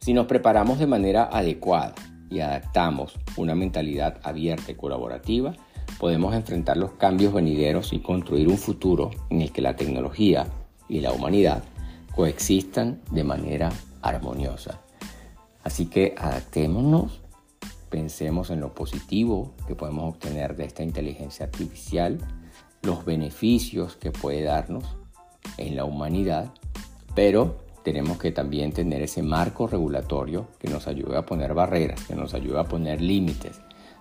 [0.00, 1.94] Si nos preparamos de manera adecuada
[2.30, 5.52] y adaptamos una mentalidad abierta y colaborativa,
[5.98, 10.46] podemos enfrentar los cambios venideros y construir un futuro en el que la tecnología
[10.88, 11.64] y la humanidad
[12.16, 13.70] coexistan de manera
[14.02, 14.80] armoniosa.
[15.62, 17.20] Así que adaptémonos
[17.90, 22.18] pensemos en lo positivo que podemos obtener de esta inteligencia artificial,
[22.82, 24.84] los beneficios que puede darnos
[25.56, 26.52] en la humanidad,
[27.14, 32.16] pero tenemos que también tener ese marco regulatorio que nos ayude a poner barreras, que
[32.16, 33.60] nos ayude a poner límites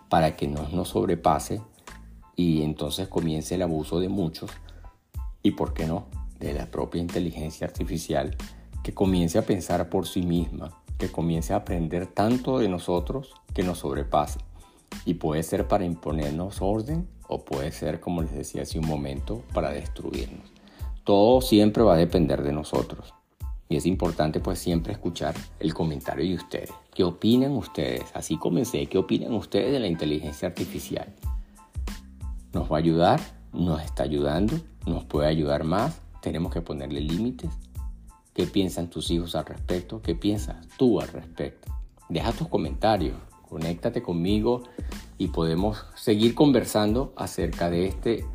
[0.09, 1.61] para que no nos sobrepase
[2.36, 4.49] y entonces comience el abuso de muchos
[5.43, 6.07] y, ¿por qué no?,
[6.39, 8.36] de la propia inteligencia artificial
[8.83, 13.63] que comience a pensar por sí misma, que comience a aprender tanto de nosotros que
[13.63, 14.39] nos sobrepase.
[15.05, 19.43] Y puede ser para imponernos orden o puede ser, como les decía hace un momento,
[19.53, 20.51] para destruirnos.
[21.03, 23.13] Todo siempre va a depender de nosotros.
[23.67, 26.71] Y es importante pues siempre escuchar el comentario de ustedes.
[26.93, 28.03] ¿Qué opinan ustedes?
[28.13, 28.86] Así comencé.
[28.86, 31.13] ¿Qué opinan ustedes de la inteligencia artificial?
[32.53, 33.19] ¿Nos va a ayudar?
[33.51, 34.55] ¿Nos está ayudando?
[34.86, 36.05] ¿Nos puede ayudar más?
[36.26, 37.51] ¿Tenemos que ponerle límites?
[38.34, 40.01] ¿Qué piensan tus hijos al respecto?
[40.01, 41.71] ¿Qué piensas tú al respecto?
[42.09, 43.15] Deja tus comentarios,
[43.47, 44.63] conéctate conmigo
[45.19, 48.26] y podemos seguir conversando acerca de este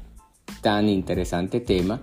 [0.61, 2.01] tan interesante tema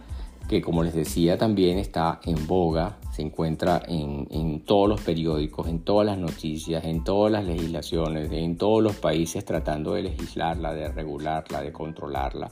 [0.50, 5.68] que como les decía también está en boga, se encuentra en, en, todos los periódicos,
[5.68, 10.74] en todas las noticias, en todas las legislaciones, en todos los países tratando de legislarla,
[10.74, 12.52] de regularla, de controlarla.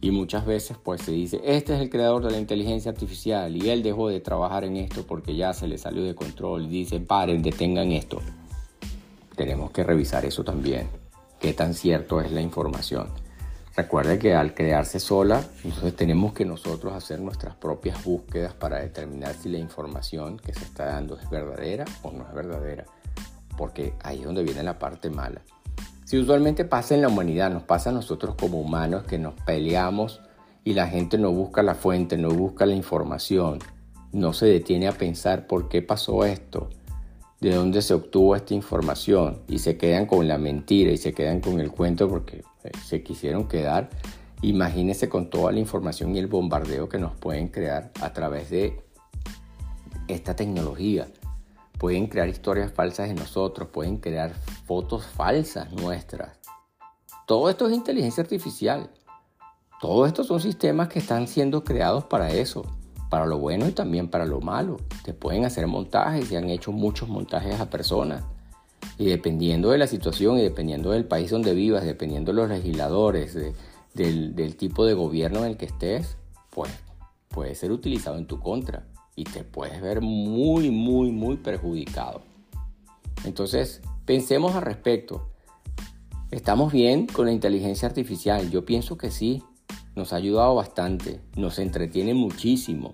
[0.00, 3.70] Y muchas veces pues se dice, este es el creador de la inteligencia artificial y
[3.70, 6.66] él dejó de trabajar en esto porque ya se le salió de control.
[6.66, 8.20] Y dice, paren, detengan esto.
[9.34, 10.88] Tenemos que revisar eso también.
[11.40, 13.08] ¿Qué tan cierto es la información?
[13.76, 19.34] Recuerde que al crearse sola, entonces tenemos que nosotros hacer nuestras propias búsquedas para determinar
[19.34, 22.86] si la información que se está dando es verdadera o no es verdadera.
[23.58, 25.42] Porque ahí es donde viene la parte mala.
[26.06, 30.20] Si usualmente pasa en la humanidad, nos pasa a nosotros como humanos que nos peleamos
[30.62, 33.58] y la gente no busca la fuente, no busca la información,
[34.12, 36.70] no se detiene a pensar por qué pasó esto,
[37.40, 41.40] de dónde se obtuvo esta información y se quedan con la mentira y se quedan
[41.40, 43.90] con el cuento porque eh, se quisieron quedar.
[44.42, 48.80] Imagínense con toda la información y el bombardeo que nos pueden crear a través de
[50.06, 51.08] esta tecnología
[51.78, 54.34] pueden crear historias falsas de nosotros, pueden crear
[54.66, 56.38] fotos falsas nuestras.
[57.26, 58.90] Todo esto es inteligencia artificial.
[59.80, 62.64] Todo esto son sistemas que están siendo creados para eso,
[63.10, 64.78] para lo bueno y también para lo malo.
[65.04, 68.24] Te pueden hacer montajes y han hecho muchos montajes a personas.
[68.96, 73.36] Y dependiendo de la situación y dependiendo del país donde vivas, dependiendo de los legisladores,
[73.92, 76.16] del, del tipo de gobierno en el que estés,
[76.50, 76.70] pues
[77.28, 78.86] puede ser utilizado en tu contra
[79.16, 82.22] y te puedes ver muy, muy, muy perjudicado.
[83.24, 85.30] Entonces, pensemos al respecto.
[86.30, 88.50] ¿Estamos bien con la inteligencia artificial?
[88.50, 89.42] Yo pienso que sí.
[89.96, 92.92] Nos ha ayudado bastante, nos entretiene muchísimo.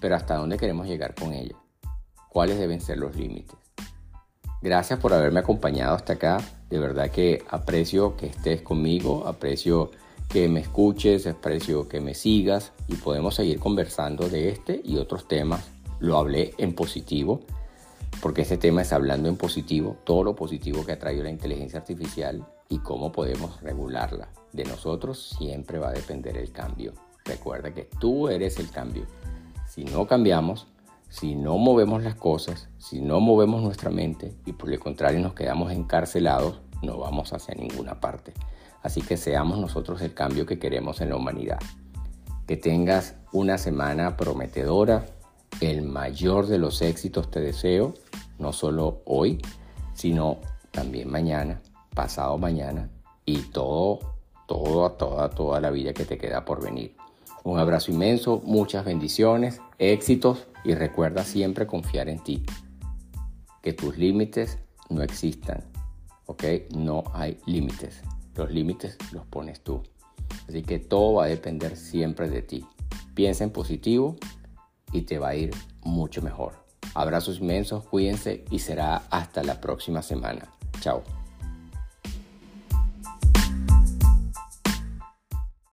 [0.00, 1.56] Pero ¿hasta dónde queremos llegar con ella?
[2.28, 3.56] ¿Cuáles deben ser los límites?
[4.62, 6.38] Gracias por haberme acompañado hasta acá.
[6.70, 9.90] De verdad que aprecio que estés conmigo, aprecio
[10.28, 15.28] que me escuches, aprecio que me sigas y podemos seguir conversando de este y otros
[15.28, 15.68] temas.
[16.00, 17.40] Lo hablé en positivo,
[18.20, 21.80] porque este tema es hablando en positivo, todo lo positivo que ha traído la inteligencia
[21.80, 24.28] artificial y cómo podemos regularla.
[24.52, 26.92] De nosotros siempre va a depender el cambio.
[27.24, 29.06] Recuerda que tú eres el cambio.
[29.68, 30.66] Si no cambiamos,
[31.08, 35.34] si no movemos las cosas, si no movemos nuestra mente y por el contrario nos
[35.34, 38.32] quedamos encarcelados, no vamos hacia ninguna parte.
[38.82, 41.58] Así que seamos nosotros el cambio que queremos en la humanidad.
[42.46, 45.06] Que tengas una semana prometedora,
[45.60, 47.94] el mayor de los éxitos te deseo,
[48.38, 49.40] no solo hoy,
[49.94, 50.38] sino
[50.70, 51.60] también mañana,
[51.94, 52.90] pasado mañana
[53.24, 54.00] y todo,
[54.48, 56.96] todo, toda, toda la vida que te queda por venir.
[57.44, 62.44] Un abrazo inmenso, muchas bendiciones, éxitos y recuerda siempre confiar en ti.
[63.62, 64.58] Que tus límites
[64.90, 65.64] no existan,
[66.26, 66.44] ¿ok?
[66.74, 68.02] No hay límites.
[68.34, 69.82] Los límites los pones tú.
[70.48, 72.64] Así que todo va a depender siempre de ti.
[73.14, 74.16] Piensa en positivo
[74.92, 75.50] y te va a ir
[75.82, 76.54] mucho mejor.
[76.94, 80.48] Abrazos inmensos, cuídense y será hasta la próxima semana.
[80.80, 81.21] Chao.